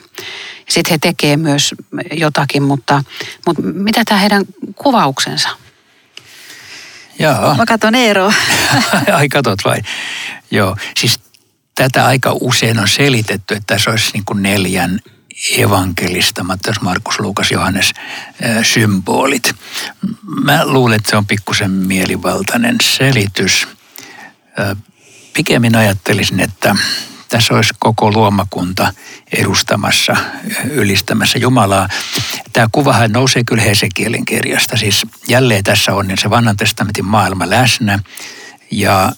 Sitten 0.68 0.90
he 0.90 0.98
tekee 1.00 1.36
myös 1.36 1.74
jotakin, 2.12 2.62
mutta, 2.62 3.04
mutta 3.46 3.62
mitä 3.62 4.02
tämä 4.04 4.20
heidän 4.20 4.44
kuvauksensa? 4.74 5.48
Joo. 7.18 7.54
Mä 7.54 7.66
katson 7.66 7.94
Eeroa. 7.94 8.32
Ai 9.12 9.28
katot 9.28 9.58
vai? 9.64 9.78
Joo, 10.50 10.76
siis 10.96 11.20
tätä 11.74 12.06
aika 12.06 12.36
usein 12.40 12.78
on 12.78 12.88
selitetty, 12.88 13.54
että 13.54 13.74
tässä 13.74 13.90
olisi 13.90 14.10
niin 14.12 14.24
kuin 14.24 14.42
neljän 14.42 15.00
evankelista, 15.58 16.44
Mattias, 16.44 16.80
Markus, 16.80 17.20
Luukas, 17.20 17.50
Johannes, 17.50 17.92
symbolit. 18.62 19.54
Mä 20.44 20.66
luulen, 20.66 20.96
että 20.96 21.10
se 21.10 21.16
on 21.16 21.26
pikkusen 21.26 21.70
mielivaltainen 21.70 22.76
selitys. 22.82 23.68
Pikemmin 25.32 25.76
ajattelisin, 25.76 26.40
että 26.40 26.76
tässä 27.34 27.54
olisi 27.54 27.74
koko 27.78 28.10
luomakunta 28.10 28.92
edustamassa, 29.32 30.16
ylistämässä 30.70 31.38
Jumalaa. 31.38 31.88
Tämä 32.52 32.66
kuvahan 32.72 33.12
nousee 33.12 33.42
kyllä 33.44 33.62
Hesekielin 33.62 34.24
kirjasta. 34.24 34.76
Siis 34.76 35.06
jälleen 35.28 35.64
tässä 35.64 35.94
on 35.94 36.08
niin 36.08 36.18
se 36.18 36.30
vanhan 36.30 36.56
testamentin 36.56 37.04
maailma 37.04 37.50
läsnä 37.50 37.98
ja 38.70 39.12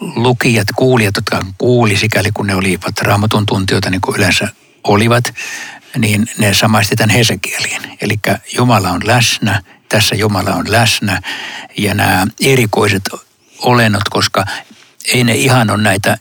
lukijat, 0.00 0.68
kuulijat, 0.76 1.16
jotka 1.16 1.46
kuuli 1.58 1.96
sikäli 1.96 2.30
kun 2.34 2.46
ne 2.46 2.54
olivat 2.54 2.98
raamatun 3.00 3.46
tuntijoita 3.46 3.90
niin 3.90 4.00
kuin 4.00 4.16
yleensä 4.16 4.48
olivat, 4.84 5.34
niin 5.98 6.26
ne 6.38 6.54
samaisti 6.54 6.96
tämän 6.96 7.16
Hesekieliin. 7.16 7.82
Eli 8.00 8.16
Jumala 8.56 8.90
on 8.90 9.00
läsnä, 9.04 9.62
tässä 9.88 10.14
Jumala 10.14 10.50
on 10.50 10.72
läsnä 10.72 11.22
ja 11.78 11.94
nämä 11.94 12.26
erikoiset 12.40 13.02
olennot, 13.58 14.08
koska 14.10 14.44
ei 15.12 15.24
ne 15.24 15.34
ihan 15.34 15.70
ole 15.70 15.82
näitä 15.82 16.18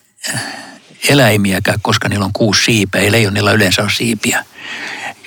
eläimiäkään, 1.09 1.79
koska 1.81 2.09
niillä 2.09 2.25
on 2.25 2.33
kuusi 2.33 2.63
siipeä, 2.63 3.01
ei 3.01 3.11
leijonilla 3.11 3.51
yleensä 3.51 3.81
ole 3.81 3.91
siipiä. 3.91 4.45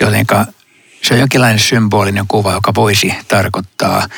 Jotenka 0.01 0.47
se 1.03 1.15
on 1.15 1.21
jonkinlainen 1.21 1.59
symbolinen 1.59 2.25
kuva, 2.29 2.53
joka 2.53 2.75
voisi 2.75 3.15
tarkoittaa 3.29 4.09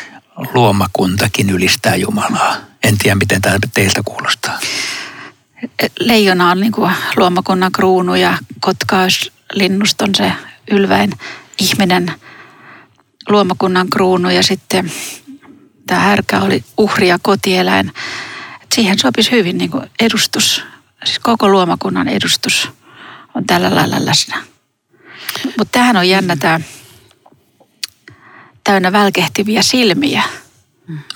luomakuntakin 0.54 1.50
ylistää 1.50 1.96
Jumalaa. 1.96 2.56
En 2.84 2.98
tiedä, 2.98 3.14
miten 3.14 3.40
tämä 3.40 3.56
teiltä 3.74 4.00
kuulostaa. 4.04 4.58
Leijona 6.00 6.50
on 6.50 6.60
niin 6.60 6.72
kuin 6.72 6.92
luomakunnan 7.16 7.72
kruunu 7.72 8.14
ja 8.14 8.38
kotka 8.60 9.00
olisi 9.02 9.32
linnuston 9.52 10.14
se 10.14 10.32
ylväin 10.70 11.12
ihminen 11.60 12.12
luomakunnan 13.28 13.90
kruunu 13.90 14.30
ja 14.30 14.42
sitten 14.42 14.92
tämä 15.86 16.00
härkä 16.00 16.40
oli 16.40 16.64
uhri 16.76 17.08
ja 17.08 17.18
kotieläin. 17.22 17.92
Siihen 18.74 18.98
sopisi 18.98 19.30
hyvin 19.30 19.58
niin 19.58 19.70
kuin 19.70 19.90
edustus, 20.00 20.64
siis 21.04 21.18
koko 21.18 21.48
luomakunnan 21.48 22.08
edustus 22.08 22.70
on 23.34 23.46
tällä 23.46 23.74
lailla 23.74 23.96
läsnä. 24.06 24.42
Mutta 25.44 25.72
tämähän 25.72 25.96
on 25.96 26.08
jännä 26.08 26.36
tämä 26.36 26.60
täynnä 28.64 28.92
välkehtiviä 28.92 29.62
silmiä. 29.62 30.22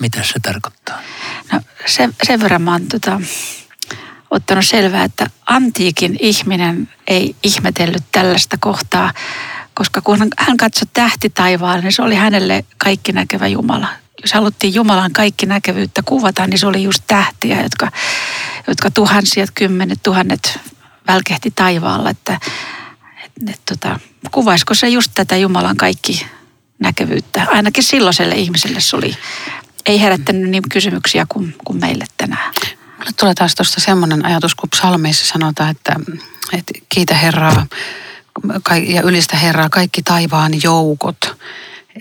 Mitä 0.01 0.23
se 0.23 0.35
tarkoittaa? 0.43 0.99
No 1.53 1.61
sen, 1.87 2.15
sen 2.23 2.41
verran 2.41 2.63
mä 2.63 2.73
oon 2.73 2.87
tota, 2.87 3.21
ottanut 4.31 4.67
selvää, 4.67 5.05
että 5.05 5.27
antiikin 5.47 6.17
ihminen 6.21 6.89
ei 7.07 7.37
ihmetellyt 7.43 8.05
tällaista 8.13 8.57
kohtaa, 8.61 9.13
koska 9.75 10.01
kun 10.01 10.19
hän- 10.19 10.29
hän 10.39 10.57
katsoi 10.57 10.89
tähti 10.93 11.31
taivaalle, 11.31 11.83
niin 11.83 11.93
se 11.93 12.03
oli 12.03 12.15
hänelle 12.15 12.65
kaikki 12.79 13.13
näkevä 13.13 13.47
Jumala. 13.47 13.89
Jos 14.23 14.33
haluttiin 14.33 14.75
Jumalan 14.75 15.13
kaikki 15.13 15.47
näkevyyttä 15.47 16.03
kuvata, 16.05 16.47
niin 16.47 16.59
se 16.59 16.67
oli 16.67 16.83
just 16.83 17.03
tähtiä, 17.07 17.63
jotka, 17.63 17.91
jotka 18.67 18.91
tuhansia, 18.91 19.47
kymmenet 19.55 20.03
tuhannet 20.03 20.59
välkehti 21.07 21.51
taivaalla. 21.51 22.11
Että, 22.11 22.41
et, 23.25 23.49
et, 23.49 23.61
tota, 23.69 24.01
kuvaisiko 24.31 24.75
se 24.75 24.89
just 24.89 25.13
tätä 25.15 25.37
Jumalan 25.37 25.77
kaikki 25.77 26.27
näkevyyttä? 26.79 27.47
Ainakin 27.51 27.85
silloiselle 27.85 28.35
ihmiselle 28.35 28.81
se 28.81 28.97
oli, 28.97 29.17
ei 29.87 30.01
herättänyt 30.01 30.51
niin 30.51 30.69
kysymyksiä 30.69 31.27
kuin, 31.29 31.55
kuin 31.65 31.81
meille 31.81 32.05
tänään. 32.17 32.53
Mulle 32.99 33.13
tulee 33.21 33.35
taas 33.35 33.55
tuosta 33.55 33.81
semmoinen 33.81 34.27
ajatus, 34.27 34.55
kun 34.55 34.71
psalmeissa 34.71 35.27
sanotaan, 35.27 35.71
että, 35.71 35.97
että 36.53 36.73
kiitä 36.89 37.15
Herraa 37.15 37.67
ja 38.87 39.03
ylistä 39.03 39.37
Herraa 39.37 39.69
kaikki 39.69 40.03
taivaan 40.03 40.53
joukot. 40.63 41.37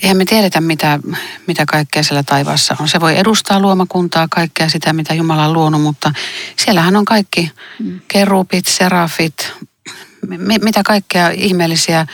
Eihän 0.01 0.17
me 0.17 0.25
tiedetä, 0.25 0.61
mitä, 0.61 0.99
mitä 1.47 1.65
kaikkea 1.65 2.03
siellä 2.03 2.23
taivaassa 2.23 2.75
on. 2.79 2.87
Se 2.87 2.99
voi 2.99 3.17
edustaa 3.17 3.59
luomakuntaa, 3.59 4.27
kaikkea 4.29 4.69
sitä, 4.69 4.93
mitä 4.93 5.13
Jumala 5.13 5.45
on 5.45 5.53
luonut, 5.53 5.81
mutta 5.81 6.11
siellähän 6.57 6.95
on 6.95 7.05
kaikki 7.05 7.51
kerupit, 8.07 8.65
serafit, 8.65 9.53
mi- 10.27 10.59
mitä 10.59 10.81
kaikkea 10.85 11.29
ihmeellisiä 11.29 12.07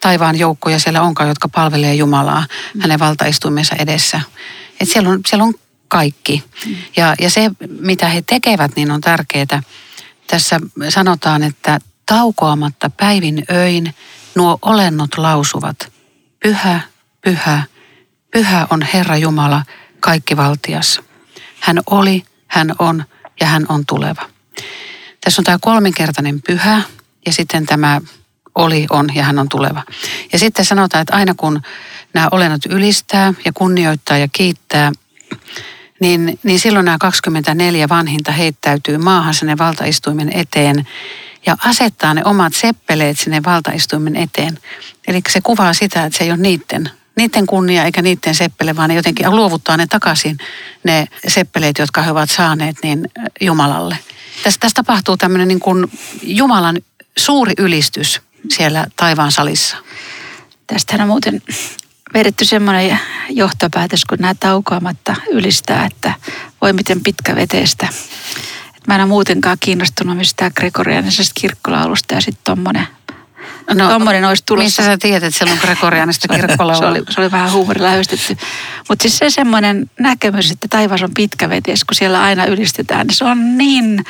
taivaan 0.00 0.38
joukkoja 0.38 0.78
siellä 0.78 1.02
onkaan, 1.02 1.28
jotka 1.28 1.48
palvelee 1.48 1.94
Jumalaa 1.94 2.46
hänen 2.80 2.98
valtaistuimensa 2.98 3.76
edessä. 3.78 4.20
Et 4.80 4.88
siellä, 4.88 5.10
on, 5.10 5.20
siellä 5.26 5.44
on 5.44 5.54
kaikki. 5.88 6.44
Ja, 6.96 7.14
ja 7.20 7.30
se, 7.30 7.50
mitä 7.80 8.08
he 8.08 8.22
tekevät, 8.22 8.76
niin 8.76 8.90
on 8.90 9.00
tärkeää. 9.00 9.62
Tässä 10.26 10.60
sanotaan, 10.88 11.42
että 11.42 11.78
taukoamatta 12.06 12.90
päivin 12.90 13.44
öin 13.50 13.94
nuo 14.34 14.58
olennot 14.62 15.18
lausuvat. 15.18 15.92
Pyhä, 16.42 16.80
pyhä, 17.22 17.62
pyhä 18.30 18.66
on 18.70 18.82
Herra 18.82 19.16
Jumala, 19.16 19.62
kaikki 20.00 20.36
valtias. 20.36 21.00
Hän 21.60 21.80
oli, 21.90 22.24
hän 22.46 22.74
on 22.78 23.04
ja 23.40 23.46
hän 23.46 23.66
on 23.68 23.86
tuleva. 23.86 24.28
Tässä 25.20 25.40
on 25.40 25.44
tämä 25.44 25.58
kolminkertainen 25.60 26.42
pyhä 26.42 26.82
ja 27.26 27.32
sitten 27.32 27.66
tämä 27.66 28.00
oli, 28.54 28.86
on 28.90 29.14
ja 29.14 29.24
hän 29.24 29.38
on 29.38 29.48
tuleva. 29.48 29.82
Ja 30.32 30.38
sitten 30.38 30.64
sanotaan, 30.64 31.02
että 31.02 31.16
aina 31.16 31.34
kun 31.34 31.62
nämä 32.14 32.28
olennot 32.30 32.66
ylistää 32.66 33.34
ja 33.44 33.52
kunnioittaa 33.52 34.18
ja 34.18 34.28
kiittää, 34.32 34.92
niin, 36.00 36.38
niin 36.42 36.58
silloin 36.58 36.84
nämä 36.84 36.98
24 36.98 37.88
vanhinta 37.88 38.32
heittäytyy 38.32 38.98
maahan 38.98 39.34
sinne 39.34 39.58
valtaistuimen 39.58 40.32
eteen 40.32 40.88
ja 41.46 41.56
asettaa 41.64 42.14
ne 42.14 42.22
omat 42.24 42.54
seppeleet 42.54 43.18
sinne 43.18 43.42
valtaistuimen 43.46 44.16
eteen. 44.16 44.58
Eli 45.08 45.20
se 45.28 45.40
kuvaa 45.40 45.72
sitä, 45.74 46.04
että 46.04 46.18
se 46.18 46.24
ei 46.24 46.30
ole 46.30 46.38
niiden, 46.38 46.90
niiden 47.16 47.46
kunnia 47.46 47.84
eikä 47.84 48.02
niiden 48.02 48.34
seppele, 48.34 48.76
vaan 48.76 48.88
ne 48.88 48.94
jotenkin 48.94 49.36
luovuttaa 49.36 49.76
ne 49.76 49.86
takaisin, 49.86 50.38
ne 50.84 51.06
seppeleet, 51.28 51.78
jotka 51.78 52.02
he 52.02 52.10
ovat 52.10 52.30
saaneet 52.30 52.76
niin 52.82 53.10
Jumalalle. 53.40 53.98
Tässä, 54.42 54.60
tässä 54.60 54.74
tapahtuu 54.74 55.16
tämmöinen 55.16 55.48
niin 55.48 55.60
kuin 55.60 55.90
Jumalan 56.22 56.80
suuri 57.18 57.52
ylistys 57.58 58.20
siellä 58.50 58.86
taivaan 58.96 59.32
salissa. 59.32 59.76
Tästähän 60.66 61.00
on 61.00 61.08
muuten 61.08 61.42
vedetty 62.14 62.44
semmoinen 62.44 62.98
johtopäätös, 63.30 64.04
kun 64.04 64.18
nämä 64.20 64.34
taukoamatta 64.34 65.16
ylistää, 65.30 65.86
että 65.86 66.14
voi 66.60 66.72
miten 66.72 67.00
pitkä 67.00 67.36
veteestä. 67.36 67.88
Et 68.76 68.86
mä 68.86 68.94
en 68.94 69.00
ole 69.00 69.08
muutenkaan 69.08 69.56
kiinnostunut 69.60 70.16
mistään 70.16 70.52
gregorianisesta 70.56 71.32
kirkkolaulusta 71.40 72.14
ja 72.14 72.20
sitten 72.20 72.44
tuommoinen 72.44 72.86
no, 73.74 73.88
tommonen 73.88 74.24
olisi 74.24 74.42
tulossa. 74.46 74.64
Missä 74.64 74.82
sä 74.82 74.98
tiedät, 74.98 75.22
että 75.22 75.38
siellä 75.38 75.52
on 75.52 75.58
gregorianista 75.62 76.28
kirkkolaulua? 76.28 76.80
se, 76.80 76.86
oli, 76.86 77.02
se 77.10 77.20
oli 77.20 77.30
vähän 77.30 77.52
huumorilla 77.52 77.90
höystetty. 77.90 78.36
Mutta 78.88 79.02
siis 79.02 79.18
se 79.18 79.30
semmoinen 79.30 79.90
näkemys, 79.98 80.50
että 80.50 80.68
taivas 80.68 81.02
on 81.02 81.14
pitkävetes, 81.14 81.84
kun 81.84 81.94
siellä 81.94 82.22
aina 82.22 82.44
ylistetään, 82.44 83.06
niin 83.06 83.16
se 83.16 83.24
on 83.24 83.58
niin 83.58 84.04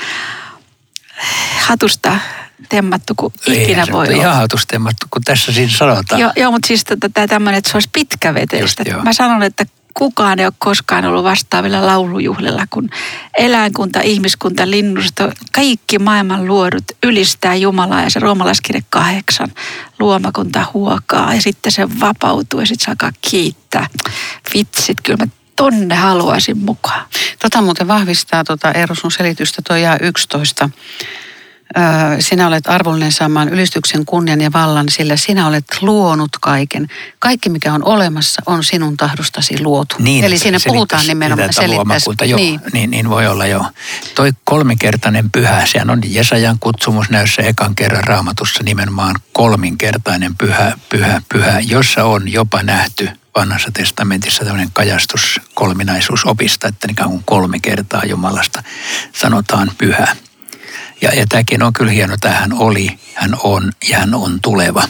hatusta 1.61 2.19
temmattu 2.69 3.15
kuin 3.17 3.35
ikinä 3.47 3.87
voi 3.93 4.07
olla. 4.09 4.17
Ihan 4.17 4.37
hatusta 4.37 4.71
temmattu, 4.71 5.07
kun 5.11 5.23
tässä 5.25 5.53
siinä 5.53 5.73
sanotaan. 5.73 6.21
Joo, 6.21 6.33
joo 6.37 6.51
mutta 6.51 6.69
siis 6.69 6.85
tämä 7.15 7.27
tämmöinen, 7.27 7.59
että 7.59 7.71
se 7.71 7.77
olisi 7.77 7.91
pitkäveteistä. 7.93 8.85
Mä 9.03 9.13
sanon, 9.13 9.43
että 9.43 9.67
kukaan 9.95 10.39
ei 10.39 10.47
ole 10.47 10.53
koskaan 10.59 11.05
ollut 11.05 11.25
vastaavilla 11.25 11.87
laulujuhlilla, 11.87 12.67
kun 12.71 12.91
eläinkunta, 13.39 14.01
ihmiskunta, 14.01 14.71
linnusto, 14.71 15.33
kaikki 15.53 15.99
maailman 15.99 16.47
luodut 16.47 16.85
ylistää 17.03 17.55
Jumalaa 17.55 18.03
ja 18.03 18.11
se 18.11 18.21
roomalaiskirje 18.21 18.83
kahdeksan 18.91 19.53
luomakunta 19.99 20.67
huokaa 20.75 21.35
ja 21.35 21.43
sitten 21.43 21.73
se 21.73 22.01
vapautuu 22.01 22.61
ja 22.61 22.67
sitten 22.67 22.85
se 22.85 22.91
alkaa 22.91 23.13
kiittää. 23.31 23.87
Vitsit, 24.55 24.99
kyllä 25.03 25.25
mä 25.25 25.33
tonne 25.57 25.95
haluaisin 25.95 26.59
mukaan. 26.59 27.07
Tota 27.43 27.63
muuten 27.63 27.89
vahvistaa 27.89 28.45
tota 28.45 28.73
Eero 28.73 28.95
sun 28.95 29.13
selitystä 29.13 29.63
tuo 29.67 29.77
11 30.01 30.71
sinä 32.19 32.47
olet 32.47 32.67
arvollinen 32.67 33.13
saamaan 33.13 33.49
ylistyksen, 33.49 34.05
kunnian 34.05 34.41
ja 34.41 34.53
vallan, 34.53 34.89
sillä 34.89 35.17
sinä 35.17 35.47
olet 35.47 35.65
luonut 35.81 36.31
kaiken. 36.41 36.89
Kaikki, 37.19 37.49
mikä 37.49 37.75
on 37.75 37.85
olemassa, 37.85 38.43
on 38.47 38.65
sinun 38.65 38.97
tahdostasi 38.97 39.63
luotu. 39.63 39.97
Niin, 39.99 40.25
Eli 40.25 40.39
siinä 40.39 40.59
puhutaan 40.67 41.07
nimenomaan 41.07 41.53
selittäisi. 41.53 42.11
Joo, 42.25 42.37
niin. 42.37 42.61
Niin, 42.73 42.91
niin 42.91 43.11
voi 43.11 43.27
olla 43.27 43.47
jo. 43.47 43.65
Toi 44.15 44.33
kolminkertainen 44.45 45.31
pyhä, 45.31 45.67
sehän 45.67 45.91
on 45.91 46.01
Jesajan 46.05 46.57
kutsumus 46.61 47.11
näyssä 47.11 47.43
ekan 47.43 47.75
kerran 47.75 48.05
raamatussa 48.05 48.63
nimenomaan 48.65 49.17
kolminkertainen 49.33 50.37
pyhä, 50.37 50.79
pyhä, 50.89 51.23
pyhä, 51.29 51.61
jossa 51.61 52.05
on 52.05 52.33
jopa 52.33 52.63
nähty 52.63 53.09
vanhassa 53.37 53.71
testamentissa 53.73 54.45
tämmöinen 54.45 54.71
kajastus 54.73 55.41
kolminaisuusopista, 55.55 56.69
että 56.69 56.87
niin 56.87 56.97
kuin 56.97 57.23
kolme 57.25 57.61
kertaa 57.61 58.05
Jumalasta 58.05 58.63
sanotaan 59.13 59.71
pyhä. 59.79 60.17
Ja, 61.03 61.15
ja 61.15 61.27
tämäkin 61.29 61.63
on 61.63 61.73
kyllä 61.73 61.93
hieno, 61.93 62.15
että 62.15 62.31
hän 62.31 62.53
oli, 62.53 62.99
hän 63.15 63.37
on 63.43 63.73
ja 63.89 63.99
hän 63.99 64.15
on 64.15 64.41
tuleva. 64.43 64.89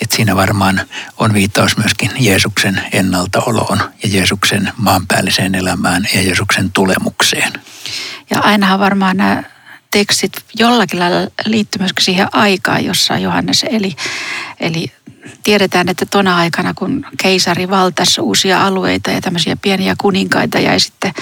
Et 0.00 0.10
siinä 0.10 0.36
varmaan 0.36 0.80
on 1.16 1.34
viittaus 1.34 1.76
myöskin 1.76 2.10
Jeesuksen 2.18 2.82
ennaltaoloon 2.92 3.78
ja 4.02 4.08
Jeesuksen 4.12 4.72
maanpäälliseen 4.76 5.54
elämään 5.54 6.08
ja 6.14 6.22
Jeesuksen 6.22 6.72
tulemukseen. 6.72 7.52
Ja 8.30 8.40
ainahan 8.40 8.80
varmaan 8.80 9.16
nämä 9.16 9.42
tekstit 9.90 10.32
jollakin 10.58 10.98
lailla 10.98 11.30
liittyy 11.46 11.78
myöskin 11.78 12.04
siihen 12.04 12.28
aikaan, 12.32 12.84
jossa 12.84 13.18
Johannes 13.18 13.64
eli. 13.70 13.96
Eli 14.60 14.92
tiedetään, 15.42 15.88
että 15.88 16.06
tona 16.06 16.36
aikana, 16.36 16.74
kun 16.74 17.06
keisari 17.22 17.70
valtasi 17.70 18.20
uusia 18.20 18.66
alueita 18.66 19.10
ja 19.10 19.20
tämmöisiä 19.20 19.56
pieniä 19.56 19.94
kuninkaita 19.98 20.58
ja 20.58 20.80
sitten 20.80 21.12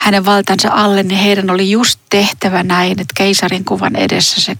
hänen 0.00 0.24
valtansa 0.24 0.68
alle, 0.72 1.02
niin 1.02 1.20
heidän 1.20 1.50
oli 1.50 1.70
just 1.70 2.00
tehtävä 2.10 2.62
näin, 2.62 2.92
että 2.92 3.14
keisarin 3.16 3.64
kuvan 3.64 3.96
edessä 3.96 4.40
se 4.40 4.56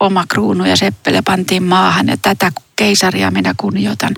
oma 0.00 0.24
kruunu 0.28 0.64
ja 0.64 0.76
seppele 0.76 1.22
pantiin 1.22 1.62
maahan 1.62 2.08
ja 2.08 2.16
tätä 2.16 2.52
keisaria 2.76 3.30
minä 3.30 3.54
kunnioitan. 3.56 4.14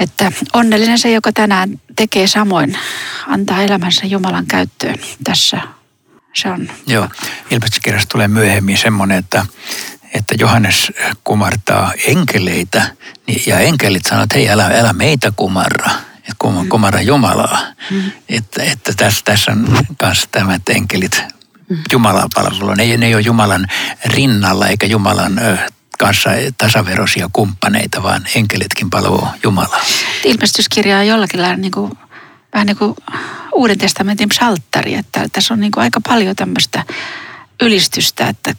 Että 0.00 0.32
onnellinen 0.52 0.98
se, 0.98 1.10
joka 1.10 1.32
tänään 1.32 1.80
tekee 1.96 2.26
samoin, 2.26 2.78
antaa 3.26 3.62
elämänsä 3.62 4.06
Jumalan 4.06 4.46
käyttöön 4.46 4.98
tässä. 5.24 5.77
Se 6.34 6.48
on. 6.48 6.70
Joo, 6.86 7.08
ilmestyskirjassa 7.50 8.08
tulee 8.08 8.28
myöhemmin 8.28 8.78
semmoinen, 8.78 9.18
että 9.18 9.46
että 10.14 10.34
Johannes 10.38 10.92
kumartaa 11.24 11.92
enkeleitä 12.06 12.90
niin- 13.26 13.42
ja 13.46 13.60
enkelit 13.60 14.04
sanoo, 14.04 14.24
että 14.24 14.38
hei 14.38 14.50
älä, 14.50 14.66
älä 14.66 14.92
meitä 14.92 15.32
kumarra, 15.36 15.90
että 16.16 16.62
mm. 16.62 16.68
kumarra 16.68 17.00
Jumalaa. 17.00 17.58
Mm. 17.90 18.02
Että, 18.28 18.62
että 18.62 18.92
tässä, 18.96 19.20
tässä 19.24 19.52
on 19.52 19.78
myös 20.02 20.28
tämä, 20.32 20.54
että 20.54 20.72
enkelit 20.72 21.22
mm. 21.68 21.78
Jumalaa 21.92 22.26
palvelu. 22.34 22.74
Ne, 22.74 22.96
ne 22.96 23.06
ei 23.06 23.14
ole 23.14 23.22
Jumalan 23.22 23.66
rinnalla 24.04 24.66
eikä 24.66 24.86
Jumalan 24.86 25.38
ö, 25.38 25.58
kanssa 25.98 26.30
tasaveroisia 26.58 27.30
kumppaneita, 27.32 28.02
vaan 28.02 28.22
enkelitkin 28.34 28.90
palvoo 28.90 29.28
Jumalaa. 29.42 29.82
Ilmestyskirja 30.24 30.98
on 30.98 31.06
jollakin 31.06 31.42
lailla 31.42 31.56
niin 31.56 31.72
kuin, 31.72 31.92
vähän 32.52 32.66
niin 32.66 32.76
kuin 32.76 32.96
Uuden 33.54 33.78
testamentin 33.78 34.28
psalttari, 34.28 34.94
että 34.94 35.26
tässä 35.32 35.54
on 35.54 35.60
niin 35.60 35.72
kuin 35.72 35.82
aika 35.82 36.00
paljon 36.08 36.36
tämmöistä 36.36 36.84
ylistystä, 37.62 38.28
että 38.28 38.54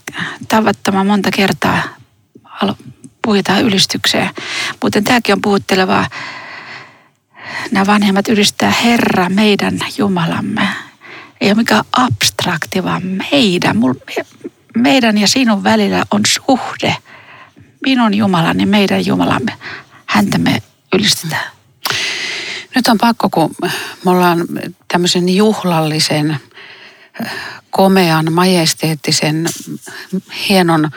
tavattoman 0.47 1.07
monta 1.07 1.31
kertaa 1.31 1.83
puhutaan 3.21 3.63
ylistykseen. 3.63 4.29
Mutta 4.83 5.01
tämäkin 5.01 5.33
on 5.33 5.41
puhuttelevaa. 5.41 6.09
Nämä 7.71 7.85
vanhemmat 7.85 8.27
ylistää 8.27 8.71
Herra, 8.71 9.29
meidän 9.29 9.79
Jumalamme. 9.97 10.67
Ei 11.41 11.49
ole 11.49 11.55
mikään 11.55 11.83
abstrakti, 11.91 12.83
vaan 12.83 13.01
meidän. 13.03 13.77
Meidän 14.77 15.17
ja 15.17 15.27
sinun 15.27 15.63
välillä 15.63 16.03
on 16.11 16.21
suhde. 16.27 16.95
Minun 17.85 18.13
Jumalani, 18.13 18.65
meidän 18.65 19.05
Jumalamme. 19.05 19.53
Häntä 20.05 20.37
me 20.37 20.63
ylistetään. 20.93 21.58
Nyt 22.79 22.87
on 22.87 22.97
pakko, 22.97 23.29
kun 23.29 23.55
me 24.05 24.11
ollaan 24.11 24.47
tämmöisen 24.87 25.29
juhlallisen 25.29 26.37
komean, 27.69 28.33
majesteettisen, 28.33 29.45
hienon 30.49 30.91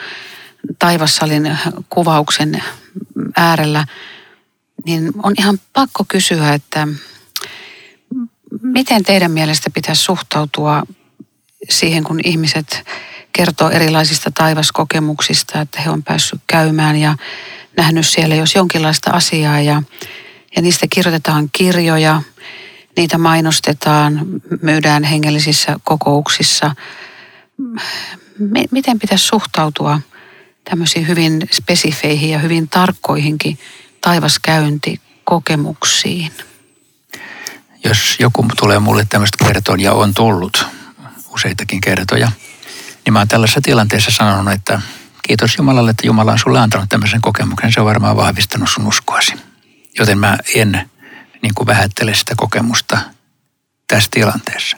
taivassalin 0.79 1.57
kuvauksen 1.89 2.63
äärellä, 3.37 3.85
niin 4.85 5.11
on 5.23 5.33
ihan 5.39 5.59
pakko 5.73 6.05
kysyä, 6.07 6.53
että 6.53 6.87
miten 8.61 9.03
teidän 9.03 9.31
mielestä 9.31 9.69
pitäisi 9.69 10.03
suhtautua 10.03 10.83
siihen, 11.69 12.03
kun 12.03 12.19
ihmiset 12.23 12.83
kertoo 13.33 13.69
erilaisista 13.69 14.31
taivaskokemuksista, 14.31 15.61
että 15.61 15.81
he 15.81 15.89
on 15.89 16.03
päässyt 16.03 16.41
käymään 16.47 16.95
ja 16.95 17.17
nähnyt 17.77 18.07
siellä 18.07 18.35
jos 18.35 18.55
jonkinlaista 18.55 19.11
asiaa 19.11 19.59
ja, 19.61 19.83
ja 20.55 20.61
niistä 20.61 20.85
kirjoitetaan 20.89 21.49
kirjoja– 21.51 22.21
niitä 22.97 23.17
mainostetaan, 23.17 24.19
myydään 24.61 25.03
hengellisissä 25.03 25.79
kokouksissa. 25.83 26.75
Miten 28.71 28.99
pitäisi 28.99 29.25
suhtautua 29.25 29.99
tämmöisiin 30.69 31.07
hyvin 31.07 31.47
spesifeihin 31.51 32.29
ja 32.29 32.39
hyvin 32.39 32.69
tarkkoihinkin 32.69 33.59
taivaskäyntikokemuksiin? 34.01 36.31
Jos 37.83 38.15
joku 38.19 38.45
tulee 38.59 38.79
mulle 38.79 39.07
tämmöistä 39.09 39.45
kertoa 39.45 39.75
ja 39.79 39.93
on 39.93 40.13
tullut 40.13 40.65
useitakin 41.29 41.81
kertoja, 41.81 42.31
niin 43.05 43.13
mä 43.13 43.19
oon 43.19 43.27
tällaisessa 43.27 43.61
tilanteessa 43.61 44.11
sanonut, 44.11 44.53
että 44.53 44.81
kiitos 45.27 45.57
Jumalalle, 45.57 45.91
että 45.91 46.07
Jumala 46.07 46.31
on 46.31 46.39
sulle 46.39 46.59
antanut 46.59 46.89
tämmöisen 46.89 47.21
kokemuksen. 47.21 47.73
Se 47.73 47.79
on 47.79 47.85
varmaan 47.85 48.15
vahvistanut 48.15 48.69
sun 48.69 48.87
uskoasi. 48.87 49.33
Joten 49.99 50.17
mä 50.17 50.37
en 50.55 50.89
niin 51.41 51.53
kuin 51.55 51.67
vähättele 51.67 52.13
sitä 52.13 52.33
kokemusta 52.37 52.97
tässä 53.87 54.09
tilanteessa. 54.11 54.77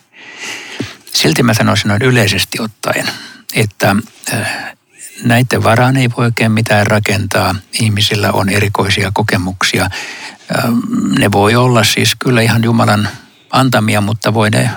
Silti 1.14 1.44
mä 1.44 1.54
sanoisin 1.54 1.88
noin 1.88 2.02
yleisesti 2.02 2.62
ottaen, 2.62 3.08
että 3.54 3.96
äh, 4.34 4.76
näiden 5.24 5.64
varaan 5.64 5.98
ei 5.98 6.10
voi 6.18 6.26
oikein 6.26 6.52
mitään 6.52 6.88
rakentaa. 6.88 7.56
Ihmisillä 7.82 8.32
on 8.32 8.50
erikoisia 8.50 9.12
kokemuksia. 9.14 9.84
Ähm, 9.84 10.80
ne 11.20 11.32
voi 11.32 11.56
olla 11.56 11.84
siis 11.84 12.16
kyllä 12.20 12.42
ihan 12.42 12.64
Jumalan 12.64 13.10
antamia, 13.50 14.02
mutta 14.02 14.34
voi 14.34 14.50
ne 14.50 14.70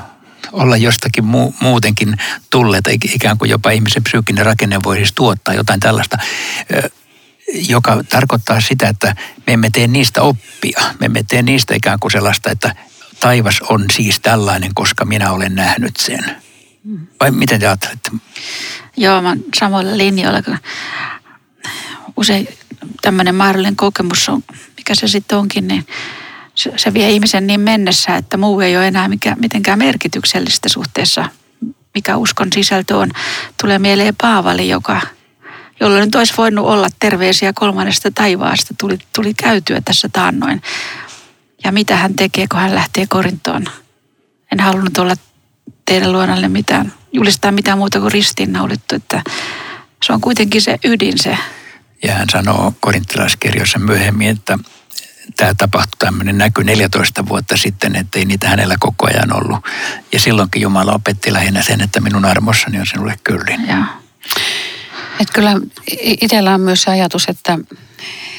olla 0.52 0.76
jostakin 0.76 1.24
mu- 1.24 1.54
muutenkin 1.60 2.16
tulleet, 2.50 2.84
ikään 3.14 3.38
kuin 3.38 3.50
jopa 3.50 3.70
ihmisen 3.70 4.04
psyykkinen 4.04 4.46
rakenne 4.46 4.78
voi 4.84 4.96
siis 4.96 5.12
tuottaa 5.12 5.54
jotain 5.54 5.80
tällaista. 5.80 6.18
Joka 7.52 8.04
tarkoittaa 8.08 8.60
sitä, 8.60 8.88
että 8.88 9.14
me 9.46 9.52
emme 9.52 9.70
tee 9.70 9.86
niistä 9.86 10.22
oppia. 10.22 10.80
Me 11.00 11.06
emme 11.06 11.22
tee 11.28 11.42
niistä 11.42 11.74
ikään 11.74 11.98
kuin 12.00 12.12
sellaista, 12.12 12.50
että 12.50 12.74
taivas 13.20 13.60
on 13.68 13.84
siis 13.92 14.20
tällainen, 14.20 14.70
koska 14.74 15.04
minä 15.04 15.32
olen 15.32 15.54
nähnyt 15.54 15.96
sen. 15.96 16.36
Vai 17.20 17.30
miten 17.30 17.60
te 17.60 17.66
ajattelette? 17.66 18.10
Joo, 18.96 19.22
mä 19.22 19.36
samoilla 19.58 19.96
linjoilla. 19.96 20.58
Usein 22.16 22.48
tämmöinen 23.02 23.34
mahdollinen 23.34 23.76
kokemus 23.76 24.28
on, 24.28 24.42
mikä 24.76 24.94
se 24.94 25.08
sitten 25.08 25.38
onkin, 25.38 25.68
niin 25.68 25.86
se, 26.54 26.72
se 26.76 26.94
vie 26.94 27.10
ihmisen 27.10 27.46
niin 27.46 27.60
mennessä, 27.60 28.16
että 28.16 28.36
muu 28.36 28.60
ei 28.60 28.76
ole 28.76 28.88
enää 28.88 29.08
mikä, 29.08 29.36
mitenkään 29.38 29.78
merkityksellistä 29.78 30.68
suhteessa, 30.68 31.28
mikä 31.94 32.16
uskon 32.16 32.52
sisältö 32.52 32.96
on. 32.96 33.10
Tulee 33.62 33.78
mieleen 33.78 34.16
Paavali, 34.16 34.68
joka– 34.68 35.00
jolla 35.80 36.00
nyt 36.00 36.14
olisi 36.14 36.34
voinut 36.36 36.66
olla 36.66 36.88
terveisiä 37.00 37.52
kolmannesta 37.52 38.10
taivaasta, 38.10 38.74
tuli, 38.78 38.98
tuli 39.14 39.34
käytyä 39.34 39.80
tässä 39.84 40.08
taannoin. 40.12 40.62
Ja 41.64 41.72
mitä 41.72 41.96
hän 41.96 42.14
tekee, 42.14 42.46
kun 42.50 42.60
hän 42.60 42.74
lähtee 42.74 43.06
Korintoon. 43.06 43.64
En 44.52 44.60
halunnut 44.60 44.98
olla 44.98 45.14
teidän 45.84 46.12
luonalle 46.12 46.48
mitään, 46.48 46.92
julistaa 47.12 47.52
mitään 47.52 47.78
muuta 47.78 48.00
kuin 48.00 48.12
ristiinnaulittu, 48.12 48.94
että 48.94 49.22
se 50.02 50.12
on 50.12 50.20
kuitenkin 50.20 50.62
se 50.62 50.78
ydin, 50.84 51.18
se 51.18 51.38
Ja 52.02 52.14
hän 52.14 52.28
sanoo 52.32 52.74
korintilaiskirjoissa 52.80 53.78
myöhemmin, 53.78 54.28
että 54.28 54.58
tämä 55.36 55.54
tapahtui 55.54 55.96
tämmöinen 55.98 56.38
näky 56.38 56.64
14 56.64 57.28
vuotta 57.28 57.56
sitten, 57.56 57.96
ettei 57.96 58.24
niitä 58.24 58.48
hänellä 58.48 58.74
koko 58.80 59.06
ajan 59.06 59.36
ollut. 59.36 59.58
Ja 60.12 60.20
silloinkin 60.20 60.62
Jumala 60.62 60.92
opetti 60.92 61.32
lähinnä 61.32 61.62
sen, 61.62 61.80
että 61.80 62.00
minun 62.00 62.24
armossani 62.24 62.80
on 62.80 62.86
sinulle 62.86 63.18
kyllin. 63.24 63.68
Joo. 63.68 63.84
Et 65.20 65.30
kyllä 65.34 65.52
itsellä 66.20 66.54
on 66.54 66.60
myös 66.60 66.82
se 66.82 66.90
ajatus, 66.90 67.28
että, 67.28 67.58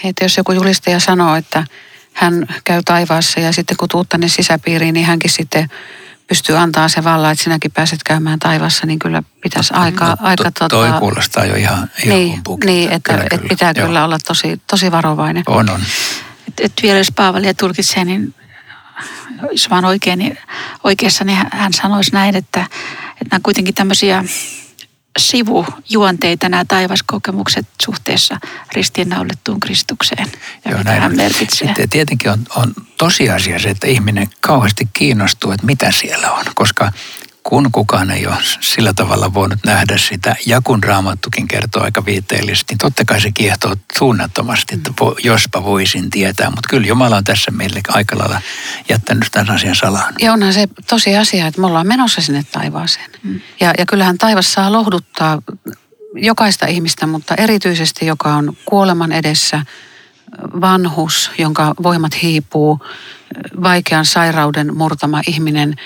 että 0.04 0.26
jos 0.26 0.38
joku 0.38 0.52
julistaja 0.52 1.00
sanoo, 1.00 1.36
että 1.36 1.64
hän 2.14 2.48
käy 2.64 2.82
taivaassa 2.86 3.40
ja 3.40 3.54
sitten 3.54 3.78
kun 3.78 3.90
tuut 3.90 4.10
tänne 4.10 4.28
sisäpiiriin, 4.28 4.94
niin 4.94 5.06
hänkin 5.06 5.32
sitten 5.32 5.70
pystyy 6.28 6.58
antaa 6.58 6.90
se 6.90 7.04
valla, 7.04 7.32
että 7.32 7.44
sinäkin 7.44 7.72
pääset 7.72 8.04
käymään 8.04 8.40
taivassa, 8.40 8.86
niin 8.86 9.00
kyllä 9.00 9.24
pitäisi 9.42 9.74
aika... 9.74 10.08
No, 10.08 10.16
aika 10.20 10.44
to, 10.44 10.52
tota, 10.52 10.68
toi 10.68 11.00
kuulostaa 11.00 11.46
jo 11.46 11.56
ihan, 11.56 11.92
ihan 12.04 12.18
niin, 12.18 12.42
niin, 12.66 12.92
että, 12.92 13.14
kyllä, 13.14 13.24
että 13.24 13.38
kyllä. 13.38 13.50
pitää 13.50 13.74
Joo. 13.76 13.88
kyllä 13.88 14.06
olla 14.06 14.18
tosi, 14.28 14.62
tosi 14.68 14.92
varovainen. 14.92 15.44
On, 15.48 15.70
on. 15.70 15.82
Et, 16.48 16.54
et 16.60 16.74
vielä 16.84 16.98
jos 16.98 17.12
Paavalia 17.16 17.54
tulkitsee, 17.54 18.06
niin 18.06 18.36
jos 19.52 19.70
vaan 19.70 19.86
oikein, 19.86 20.20
niin 20.20 20.38
oikeassa, 20.84 21.24
niin 21.24 21.38
hän 21.52 21.74
sanoisi 21.74 22.12
näin, 22.12 22.36
että, 22.36 22.62
että 23.12 23.28
nämä 23.32 23.40
kuitenkin 23.44 23.76
tämmöisiä 23.76 24.24
sivujuonteita 25.18 26.50
nämä 26.50 26.66
taivaskokemukset 26.66 27.68
suhteessa 27.86 28.40
ristiinnaulittuun 28.74 29.60
Kristukseen 29.60 30.32
ja 30.66 30.72
Joo, 30.72 30.78
mitä 30.78 30.90
näin 30.90 31.02
hän 31.02 31.16
merkitsee. 31.16 31.68
Sitten 31.68 31.90
tietenkin 31.90 32.32
on, 32.32 32.40
on 32.56 32.74
tosiasia 32.98 33.60
se, 33.60 33.70
että 33.70 33.88
ihminen 33.88 34.28
kauheasti 34.42 34.90
kiinnostuu, 34.94 35.52
että 35.52 35.66
mitä 35.66 35.92
siellä 35.92 36.32
on, 36.32 36.46
koska 36.56 36.92
kun 37.44 37.72
kukaan 37.72 38.12
ei 38.12 38.28
ole 38.28 38.36
sillä 38.60 38.94
tavalla 38.94 39.34
voinut 39.34 39.60
nähdä 39.66 39.98
sitä, 39.98 40.36
ja 40.46 40.62
kun 40.64 40.84
Raamattukin 40.84 41.48
kertoo 41.48 41.84
aika 41.84 42.06
viiteellisesti, 42.06 42.74
niin 42.74 42.78
totta 42.78 43.06
kai 43.06 43.22
se 43.22 43.32
kiehtoo 43.32 43.76
suunnattomasti, 43.98 44.76
että 44.76 44.92
vo, 45.02 45.16
jospa 45.24 45.64
voisin 45.64 46.10
tietää. 46.10 46.50
Mutta 46.50 46.70
kyllä 46.70 46.88
Jumala 46.88 47.18
on 47.18 47.24
tässä 47.24 47.52
meille 47.52 47.82
aika 47.88 48.18
lailla 48.18 48.42
jättänyt 48.90 49.28
tämän 49.32 49.56
asian 49.56 49.76
salaan. 49.76 50.14
Ja 50.20 50.34
onhan 50.34 50.54
se 50.54 50.68
tosi 50.90 51.18
asia, 51.18 51.48
että 51.48 51.62
me 51.62 51.68
ollaan 51.68 51.88
menossa 51.88 52.22
sinne 52.22 52.46
taivaaseen. 52.52 53.10
Mm. 53.24 53.42
Ja, 53.60 53.74
ja 53.78 53.86
kyllähän 53.86 54.18
taivas 54.18 54.54
saa 54.54 54.74
lohduttaa 54.74 55.42
jokaista 56.16 56.66
ihmistä, 56.66 57.08
mutta 57.08 57.36
erityisesti 57.38 58.06
joka 58.06 58.34
on 58.34 58.58
kuoleman 58.66 59.12
edessä, 59.12 59.66
vanhus, 60.62 61.32
jonka 61.38 61.74
voimat 61.84 62.22
hiipuu, 62.22 62.80
vaikean 63.64 64.06
sairauden 64.06 64.78
murtama 64.78 65.22
ihminen– 65.28 65.76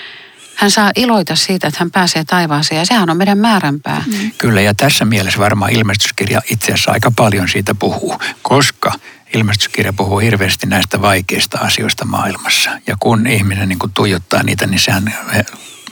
hän 0.54 0.70
saa 0.70 0.90
iloita 0.96 1.36
siitä, 1.36 1.68
että 1.68 1.80
hän 1.80 1.90
pääsee 1.90 2.24
taivaaseen 2.24 2.78
ja 2.78 2.86
sehän 2.86 3.10
on 3.10 3.16
meidän 3.16 3.38
määränpää. 3.38 4.02
Mm. 4.06 4.30
Kyllä 4.38 4.60
ja 4.60 4.74
tässä 4.74 5.04
mielessä 5.04 5.38
varmaan 5.38 5.72
ilmestyskirja 5.72 6.42
itse 6.50 6.72
asiassa 6.72 6.92
aika 6.92 7.12
paljon 7.16 7.48
siitä 7.48 7.74
puhuu, 7.74 8.18
koska 8.42 8.92
ilmestyskirja 9.34 9.92
puhuu 9.92 10.18
hirveästi 10.18 10.66
näistä 10.66 11.00
vaikeista 11.02 11.58
asioista 11.58 12.04
maailmassa. 12.04 12.70
Ja 12.86 12.96
kun 13.00 13.26
ihminen 13.26 13.68
niin 13.68 13.78
kuin 13.78 13.92
tuijottaa 13.92 14.42
niitä, 14.42 14.66
niin 14.66 14.80
sehän 14.80 15.14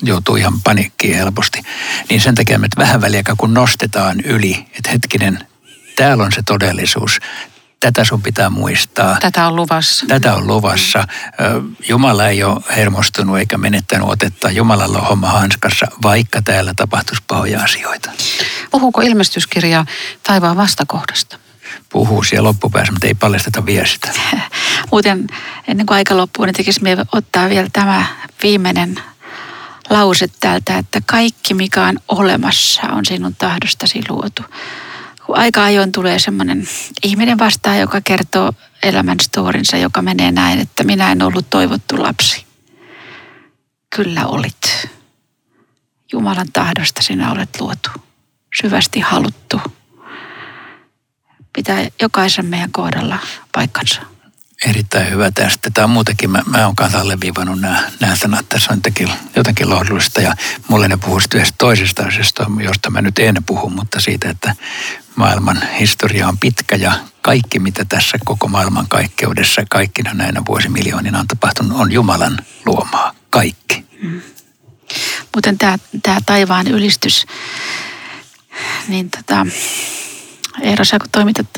joutuu 0.02 0.36
ihan 0.36 0.60
paniikkiin 0.64 1.16
helposti. 1.16 1.62
Niin 2.08 2.20
sen 2.20 2.34
takia 2.34 2.56
että 2.56 2.80
vähän 2.80 3.00
väliä, 3.00 3.22
kun 3.36 3.54
nostetaan 3.54 4.20
yli, 4.20 4.66
että 4.76 4.90
hetkinen, 4.90 5.46
täällä 5.96 6.24
on 6.24 6.32
se 6.32 6.42
todellisuus 6.46 7.20
tätä 7.82 8.04
sun 8.04 8.22
pitää 8.22 8.50
muistaa. 8.50 9.16
Tätä 9.20 9.46
on 9.46 9.56
luvassa. 9.56 10.06
Tätä 10.08 10.34
on 10.34 10.46
luvassa. 10.46 11.04
Jumala 11.88 12.28
ei 12.28 12.44
ole 12.44 12.60
hermostunut 12.76 13.38
eikä 13.38 13.58
menettänyt 13.58 14.08
otetta. 14.08 14.50
Jumalalla 14.50 14.98
on 14.98 15.06
homma 15.06 15.30
hanskassa, 15.30 15.86
vaikka 16.02 16.42
täällä 16.42 16.72
tapahtuisi 16.76 17.22
pahoja 17.26 17.62
asioita. 17.62 18.10
Puhuuko 18.70 19.00
ilmestyskirja 19.00 19.86
taivaan 20.22 20.56
vastakohdasta? 20.56 21.38
Puhuu 21.88 22.22
siellä 22.22 22.48
loppupäässä, 22.48 22.92
mutta 22.92 23.06
ei 23.06 23.14
paljasteta 23.14 23.66
vielä 23.66 23.86
sitä. 23.86 24.08
Muuten 24.92 25.26
ennen 25.68 25.86
kuin 25.86 25.96
aika 25.96 26.16
loppuu, 26.16 26.44
niin 26.44 26.54
tekisi 26.54 26.80
ottaa 27.12 27.48
vielä 27.48 27.68
tämä 27.72 28.06
viimeinen 28.42 29.02
lause 29.90 30.26
täältä, 30.40 30.78
että 30.78 31.00
kaikki 31.06 31.54
mikä 31.54 31.84
on 31.84 31.98
olemassa 32.08 32.82
on 32.82 33.04
sinun 33.04 33.34
tahdostasi 33.34 34.00
luotu 34.08 34.42
kun 35.32 35.40
aika 35.40 35.64
ajoin 35.64 35.92
tulee 35.92 36.18
semmoinen 36.18 36.68
ihminen 37.02 37.38
vastaan, 37.38 37.80
joka 37.80 38.00
kertoo 38.00 38.52
elämän 38.82 39.20
storinsa, 39.20 39.76
joka 39.76 40.02
menee 40.02 40.32
näin, 40.32 40.60
että 40.60 40.84
minä 40.84 41.12
en 41.12 41.22
ollut 41.22 41.50
toivottu 41.50 42.02
lapsi. 42.02 42.46
Kyllä 43.96 44.26
olit. 44.26 44.88
Jumalan 46.12 46.52
tahdosta 46.52 47.02
sinä 47.02 47.32
olet 47.32 47.60
luotu. 47.60 47.90
Syvästi 48.60 49.00
haluttu. 49.00 49.60
Pitää 51.52 51.88
jokaisen 52.02 52.46
meidän 52.46 52.72
kohdalla 52.72 53.18
paikkansa 53.52 54.02
erittäin 54.68 55.10
hyvä 55.10 55.30
tästä. 55.30 55.70
Tämä 55.70 55.84
on 55.84 55.90
muutenkin, 55.90 56.30
mä, 56.30 56.42
mä 56.46 56.66
oon 56.66 56.76
kanssa 56.76 57.00
alleviivannut 57.00 57.60
nämä, 57.60 57.90
nämä 58.00 58.16
sanat. 58.16 58.48
Tässä 58.48 58.72
on 58.72 58.76
jotenkin, 58.76 59.10
jotenkin 59.36 59.70
lohdullista 59.70 60.20
ja 60.20 60.34
mulle 60.68 60.88
ne 60.88 60.96
puhuu 60.96 61.20
yhdessä 61.34 61.54
toisesta 61.58 62.02
asiasta, 62.02 62.46
josta 62.64 62.90
mä 62.90 63.02
nyt 63.02 63.18
en 63.18 63.36
puhu, 63.46 63.70
mutta 63.70 64.00
siitä, 64.00 64.30
että 64.30 64.54
maailman 65.16 65.62
historia 65.80 66.28
on 66.28 66.38
pitkä 66.38 66.76
ja 66.76 66.92
kaikki, 67.22 67.58
mitä 67.58 67.84
tässä 67.84 68.18
koko 68.24 68.48
maailman 68.48 68.88
kaikkeudessa 68.88 69.62
kaikkina 69.70 70.14
näinä 70.14 70.42
vuosimiljoonina 70.48 71.20
on 71.20 71.26
tapahtunut, 71.26 71.80
on 71.80 71.92
Jumalan 71.92 72.38
luomaa. 72.66 73.14
Kaikki. 73.30 73.84
Mm. 74.02 74.20
Muuten 75.34 75.58
tämä, 75.58 75.78
tämä 76.02 76.18
taivaan 76.26 76.66
ylistys, 76.66 77.26
niin 78.88 79.10
tota, 79.10 79.46
Eero, 80.62 80.84
sä 80.84 80.98
kun 80.98 81.08
toimitat 81.12 81.48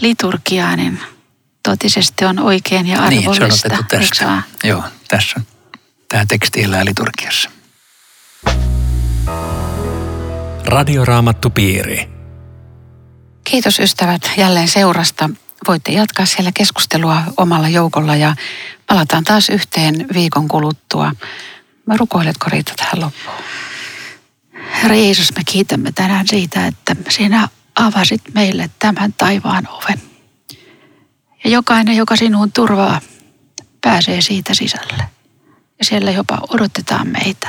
liturgiaa, 0.00 0.76
niin– 0.76 1.00
totisesti 1.64 2.24
on 2.24 2.38
oikein 2.38 2.86
ja 2.86 3.02
arvollista. 3.02 3.30
Niin, 3.30 3.58
se 3.58 3.66
on 3.66 3.72
otettu 3.72 3.96
tästä. 3.98 4.42
Joo, 4.64 4.84
tässä 5.08 5.34
on 5.38 5.46
tämä 6.08 6.24
teksti 6.28 6.62
elää 6.62 6.84
liturgiassa. 6.84 7.50
Radioraamattupiiri. 10.66 12.08
Kiitos 13.44 13.80
ystävät 13.80 14.30
jälleen 14.36 14.68
seurasta. 14.68 15.30
Voitte 15.68 15.92
jatkaa 15.92 16.26
siellä 16.26 16.52
keskustelua 16.54 17.22
omalla 17.36 17.68
joukolla 17.68 18.16
ja 18.16 18.36
palataan 18.86 19.24
taas 19.24 19.48
yhteen 19.48 20.06
viikon 20.14 20.48
kuluttua. 20.48 21.12
Mä 21.86 21.96
rukoiletko 21.96 22.46
Riita 22.50 22.72
tähän 22.76 23.00
loppuun? 23.00 23.36
Herra 24.82 24.96
Jeesus, 24.96 25.36
me 25.36 25.42
kiitämme 25.46 25.92
tänään 25.92 26.28
siitä, 26.28 26.66
että 26.66 26.96
sinä 27.08 27.48
avasit 27.74 28.22
meille 28.34 28.70
tämän 28.78 29.12
taivaan 29.12 29.68
oven. 29.68 30.13
Ja 31.44 31.50
jokainen, 31.50 31.96
joka 31.96 32.16
sinuun 32.16 32.52
turvaa, 32.52 33.00
pääsee 33.80 34.20
siitä 34.20 34.54
sisälle. 34.54 35.04
Ja 35.78 35.84
siellä 35.84 36.10
jopa 36.10 36.38
odotetaan 36.48 37.08
meitä. 37.08 37.48